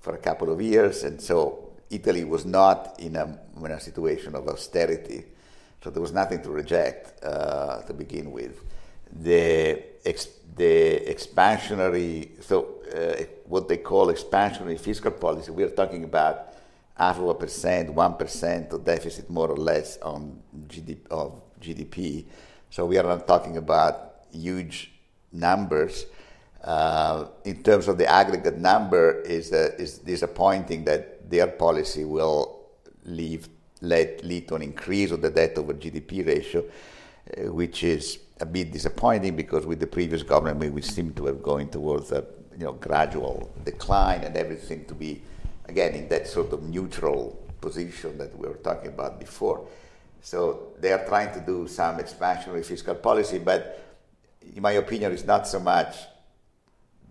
for 0.00 0.14
a 0.14 0.18
couple 0.18 0.50
of 0.50 0.60
years, 0.60 1.04
and 1.04 1.20
so 1.20 1.72
Italy 1.90 2.24
was 2.24 2.46
not 2.46 2.98
in 2.98 3.16
a, 3.16 3.38
in 3.62 3.70
a 3.70 3.80
situation 3.80 4.34
of 4.34 4.48
austerity. 4.48 5.24
So 5.84 5.90
there 5.90 6.00
was 6.00 6.12
nothing 6.12 6.42
to 6.42 6.50
reject 6.50 7.22
uh, 7.22 7.82
to 7.82 7.92
begin 7.92 8.30
with. 8.32 8.58
The, 9.12 9.82
ex, 10.04 10.28
the 10.56 11.00
expansionary, 11.06 12.42
so 12.42 12.82
uh, 12.94 13.24
what 13.46 13.68
they 13.68 13.78
call 13.78 14.06
expansionary 14.08 14.78
fiscal 14.78 15.10
policy, 15.10 15.50
we 15.50 15.62
are 15.64 15.70
talking 15.70 16.04
about 16.04 16.54
half 16.96 17.18
of 17.18 17.28
a 17.28 17.34
percent, 17.34 17.92
one 17.92 18.14
percent 18.14 18.72
of 18.72 18.84
deficit 18.84 19.28
more 19.30 19.48
or 19.48 19.56
less 19.56 19.98
on 19.98 20.40
GDP, 20.68 21.06
of 21.10 21.40
GDP 21.60 22.24
so 22.72 22.86
we 22.86 22.96
are 22.96 23.02
not 23.02 23.28
talking 23.28 23.58
about 23.58 24.14
huge 24.32 24.92
numbers. 25.30 26.06
Uh, 26.64 27.26
in 27.44 27.62
terms 27.62 27.86
of 27.86 27.98
the 27.98 28.06
aggregate 28.06 28.56
number, 28.56 29.20
is 29.20 29.52
uh, 29.52 29.72
is 29.78 29.98
disappointing 29.98 30.84
that 30.84 31.28
their 31.28 31.48
policy 31.48 32.06
will 32.06 32.62
leave, 33.04 33.50
lead, 33.82 34.24
lead 34.24 34.48
to 34.48 34.54
an 34.54 34.62
increase 34.62 35.10
of 35.10 35.20
the 35.20 35.28
debt 35.28 35.58
over 35.58 35.74
GDP 35.74 36.26
ratio, 36.26 36.64
uh, 36.64 37.52
which 37.52 37.84
is 37.84 38.20
a 38.42 38.46
bit 38.46 38.72
disappointing 38.72 39.36
because 39.36 39.64
with 39.64 39.78
the 39.78 39.86
previous 39.86 40.24
government 40.24 40.74
we 40.74 40.82
seem 40.82 41.14
to 41.14 41.26
have 41.26 41.40
going 41.42 41.68
towards 41.68 42.10
a 42.10 42.24
you 42.58 42.64
know 42.64 42.72
gradual 42.72 43.48
decline 43.64 44.24
and 44.24 44.36
everything 44.36 44.84
to 44.84 44.94
be 44.94 45.22
again 45.66 45.94
in 45.94 46.08
that 46.08 46.26
sort 46.26 46.52
of 46.52 46.60
neutral 46.64 47.38
position 47.60 48.18
that 48.18 48.36
we 48.36 48.48
were 48.48 48.60
talking 48.68 48.88
about 48.88 49.20
before. 49.20 49.64
So 50.20 50.72
they 50.80 50.92
are 50.92 51.04
trying 51.06 51.32
to 51.34 51.40
do 51.40 51.68
some 51.68 51.98
expansionary 51.98 52.64
fiscal 52.64 52.96
policy, 52.96 53.38
but 53.38 53.62
in 54.56 54.60
my 54.60 54.72
opinion, 54.72 55.12
it's 55.12 55.24
not 55.24 55.46
so 55.46 55.60
much 55.60 55.94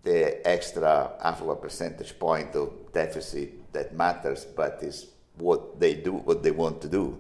the 0.04 0.46
extra 0.46 1.12
half 1.24 1.42
of 1.42 1.48
a 1.48 1.56
percentage 1.56 2.18
point 2.20 2.54
of 2.56 2.74
deficit 2.92 3.72
that 3.72 3.96
matters, 3.96 4.46
but 4.46 4.80
is 4.82 5.08
what 5.38 5.80
they 5.80 5.94
do, 5.94 6.12
what 6.14 6.44
they 6.44 6.52
want 6.52 6.82
to 6.82 6.90
do. 6.90 7.18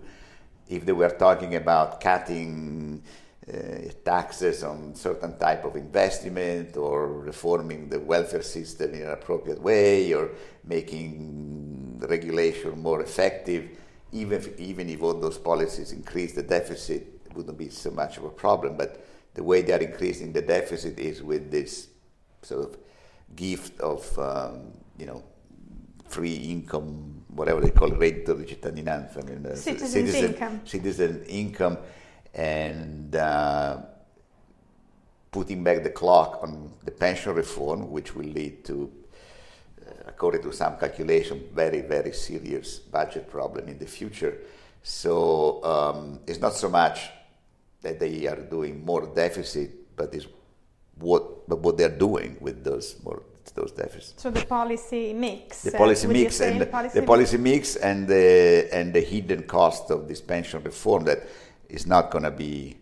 if 0.72 0.86
they 0.86 0.94
were 0.94 1.10
talking 1.10 1.56
about 1.56 2.00
cutting 2.00 3.04
taxes 4.06 4.64
on 4.64 4.96
certain 4.96 5.38
type 5.38 5.66
of 5.66 5.76
investment 5.76 6.78
or 6.78 7.08
reforming 7.08 7.90
the 7.90 8.00
welfare 8.00 8.42
system 8.42 8.94
in 8.94 9.02
an 9.02 9.12
appropriate 9.12 9.62
way 9.62 10.14
or 10.14 10.30
making 10.64 12.00
regulation 12.08 12.80
more 12.80 13.02
effective, 13.02 13.70
even 14.12 14.38
if, 14.38 14.60
even 14.60 14.90
if 14.90 15.02
all 15.02 15.14
those 15.14 15.38
policies 15.38 15.92
increase 15.92 16.34
the 16.34 16.44
deficit, 16.44 17.22
it 17.26 17.36
wouldn't 17.36 17.58
be 17.58 17.70
so 17.70 17.92
much 17.92 18.18
of 18.18 18.24
a 18.24 18.30
problem. 18.30 18.78
But 18.78 19.06
the 19.34 19.44
way 19.44 19.62
they 19.62 19.74
are 19.74 19.80
increasing 19.80 20.34
the 20.34 20.42
deficit 20.42 21.00
is 21.00 21.22
with 21.22 21.52
this 21.52 21.88
sort 22.42 22.70
of 22.70 22.78
gift 23.36 23.80
of, 23.80 24.18
um, 24.20 24.72
you 24.98 25.06
know, 25.06 25.24
free 26.08 26.36
income, 26.36 27.24
whatever 27.30 27.62
they 27.62 27.72
call 27.72 27.92
it, 27.92 27.98
reddito 27.98 28.34
di 28.34 28.46
cittadinanza, 28.46 29.20
I 29.20 29.24
mean, 29.24 29.46
uh, 29.46 29.56
citizen 29.56 30.08
income. 30.08 30.62
Citizen 30.66 31.24
income, 31.28 31.78
and 32.34 33.16
uh, 33.16 33.78
putting 35.32 35.64
back 35.64 35.84
the 35.84 35.90
clock 35.90 36.40
on 36.42 36.72
the 36.84 36.92
pension 36.92 37.34
reform, 37.34 37.92
which 37.92 38.16
will 38.16 38.26
lead 38.26 38.64
to, 38.66 38.92
uh, 39.86 39.92
according 40.08 40.42
to 40.44 40.52
some 40.52 40.78
calculation, 40.78 41.44
very, 41.54 41.82
very 41.82 42.14
serious 42.14 42.80
budget 42.80 43.30
problem 43.30 43.68
in 43.68 43.78
the 43.78 43.86
future. 43.86 44.38
So 44.84 45.64
um, 45.64 46.20
it's 46.28 46.40
not 46.40 46.54
so 46.54 46.70
much 46.70 47.10
that 47.82 48.00
they 48.00 48.28
are 48.28 48.36
doing 48.36 48.86
more 48.86 49.08
deficit, 49.08 49.96
but 49.96 50.14
is 50.14 50.28
what 50.96 51.48
but 51.48 51.60
what 51.60 51.78
they're 51.78 51.90
doing 51.90 52.38
with 52.40 52.64
those 52.64 52.96
more 53.04 53.24
those 53.56 53.72
deficits. 53.72 54.22
So 54.22 54.30
the 54.30 54.46
policy 54.46 55.14
mix. 55.14 55.64
The 55.64 55.72
policy 55.72 56.08
uh, 56.08 56.12
mix 56.12 56.42
and 56.42 56.62
the 56.62 56.66
policy, 56.66 57.00
the 57.00 57.06
policy 57.06 57.38
mix 57.38 57.76
and 57.76 58.08
the 58.08 58.70
and 58.72 58.94
the 58.94 59.02
hidden 59.02 59.44
cost 59.44 59.92
of 59.92 60.08
this 60.08 60.22
pension 60.22 60.64
reform 60.64 61.04
that 61.06 61.24
is 61.72 61.88
not 61.88 62.12
going 62.12 62.24
to 62.24 62.32
be 62.32 62.78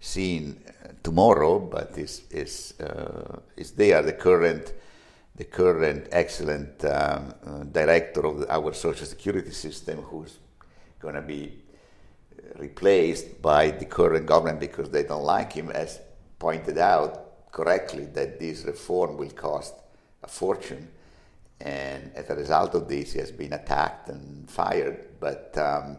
seen 0.00 0.60
uh, 0.68 0.88
tomorrow, 1.02 1.58
but 1.58 1.96
is 1.96 2.22
is 2.30 2.74
uh, 2.80 3.40
is 3.56 3.72
there. 3.72 4.02
The 4.02 4.12
current 4.12 4.72
the 5.36 5.44
current 5.44 6.08
excellent 6.12 6.84
um, 6.84 7.34
uh, 7.44 7.64
director 7.64 8.26
of 8.26 8.44
our 8.48 8.72
social 8.74 9.06
security 9.06 9.50
system, 9.50 9.98
who's 10.02 10.38
going 11.00 11.14
to 11.14 11.22
be 11.22 11.52
replaced 12.58 13.42
by 13.42 13.70
the 13.70 13.84
current 13.84 14.26
government 14.26 14.60
because 14.60 14.90
they 14.90 15.02
don't 15.02 15.24
like 15.24 15.52
him, 15.52 15.70
as 15.70 16.00
pointed 16.38 16.78
out 16.78 17.50
correctly 17.50 18.04
that 18.04 18.38
this 18.38 18.64
reform 18.64 19.16
will 19.16 19.30
cost 19.30 19.74
a 20.22 20.28
fortune. 20.28 20.88
And 21.60 22.12
as 22.14 22.28
a 22.30 22.34
result 22.34 22.74
of 22.74 22.88
this, 22.88 23.12
he 23.12 23.20
has 23.20 23.32
been 23.32 23.54
attacked 23.54 24.08
and 24.10 24.50
fired. 24.50 25.18
But 25.18 25.56
um, 25.56 25.96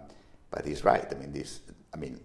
but 0.52 0.66
he's 0.66 0.84
right. 0.84 1.06
I 1.12 1.16
mean, 1.16 1.34
this 1.34 1.62
I 1.94 1.98
mean, 1.98 2.20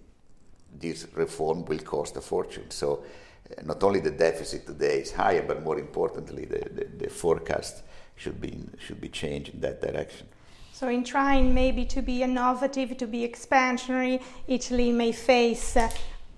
this 0.78 1.06
reform 1.14 1.64
will 1.64 1.78
cost 1.78 2.16
a 2.16 2.20
fortune. 2.20 2.70
So 2.70 3.04
uh, 3.50 3.62
not 3.64 3.83
only 3.83 4.00
the 4.00 4.11
deficit 4.11 4.66
today 4.66 5.00
is 5.00 5.12
higher, 5.12 5.42
but 5.42 5.62
more 5.62 5.78
importantly, 5.78 6.44
the, 6.44 6.68
the, 6.74 7.04
the 7.04 7.11
forecast 7.11 7.83
should 8.16 8.40
be 8.40 8.64
should 8.78 9.00
be 9.00 9.09
changed 9.09 9.54
in 9.54 9.61
that 9.61 9.80
direction. 9.80 10.26
So, 10.72 10.88
in 10.88 11.04
trying 11.04 11.52
maybe 11.52 11.85
to 11.87 12.00
be 12.00 12.22
innovative, 12.22 12.96
to 12.98 13.06
be 13.06 13.28
expansionary, 13.28 14.22
Italy 14.48 14.92
may 14.92 15.12
face 15.12 15.76
uh, 15.76 15.90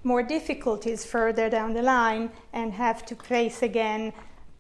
more 0.05 0.23
difficulties 0.23 1.05
further 1.05 1.49
down 1.49 1.75
the 1.75 1.83
line 1.83 2.31
and 2.53 2.73
have 2.73 3.07
to 3.07 3.15
face 3.15 3.63
again 3.63 4.13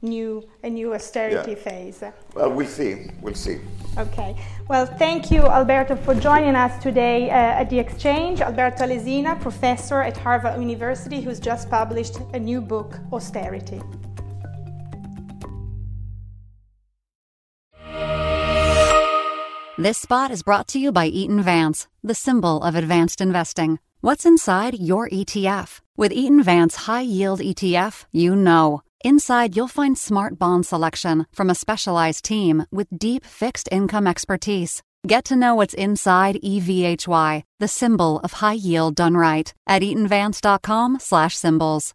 new 0.02 0.42
a 0.62 0.68
new 0.68 0.94
austerity 0.94 1.52
yeah. 1.52 1.56
phase. 1.56 2.04
Well, 2.34 2.52
we'll 2.52 2.66
see. 2.66 3.10
We'll 3.20 3.34
see. 3.34 3.60
Okay. 3.98 4.36
Well, 4.68 4.86
thank 4.86 5.30
you, 5.30 5.42
Alberto, 5.42 5.96
for 5.96 6.14
joining 6.14 6.56
us 6.56 6.82
today 6.82 7.30
uh, 7.30 7.60
at 7.60 7.70
the 7.70 7.78
exchange. 7.78 8.40
Alberto 8.40 8.84
Alesina, 8.84 9.40
professor 9.40 10.02
at 10.02 10.16
Harvard 10.16 10.60
University, 10.60 11.20
who's 11.20 11.40
just 11.40 11.70
published 11.70 12.18
a 12.32 12.38
new 12.38 12.60
book, 12.60 12.98
Austerity. 13.12 13.80
This 19.78 19.98
spot 19.98 20.30
is 20.30 20.42
brought 20.42 20.68
to 20.68 20.78
you 20.78 20.92
by 20.92 21.06
Eaton 21.06 21.42
Vance, 21.42 21.88
the 22.04 22.14
symbol 22.14 22.62
of 22.62 22.74
advanced 22.76 23.20
investing. 23.20 23.78
What's 24.00 24.26
inside 24.26 24.78
your 24.78 25.08
ETF? 25.08 25.80
With 25.96 26.12
Eaton 26.12 26.42
Vance 26.42 26.76
High 26.86 27.02
Yield 27.02 27.40
ETF, 27.40 28.04
you 28.12 28.36
know. 28.36 28.82
Inside, 29.04 29.56
you'll 29.56 29.68
find 29.68 29.98
smart 29.98 30.38
bond 30.38 30.64
selection 30.64 31.26
from 31.32 31.50
a 31.50 31.56
specialized 31.56 32.24
team 32.24 32.66
with 32.70 32.86
deep 32.96 33.26
fixed 33.26 33.68
income 33.72 34.06
expertise. 34.06 34.80
Get 35.06 35.24
to 35.24 35.34
know 35.34 35.56
what's 35.56 35.74
inside 35.74 36.36
EVHY, 36.36 37.42
the 37.58 37.66
symbol 37.66 38.20
of 38.20 38.34
high 38.34 38.52
yield 38.52 38.94
done 38.94 39.16
right, 39.16 39.52
at 39.66 39.82
eatonvance.com/symbols. 39.82 41.94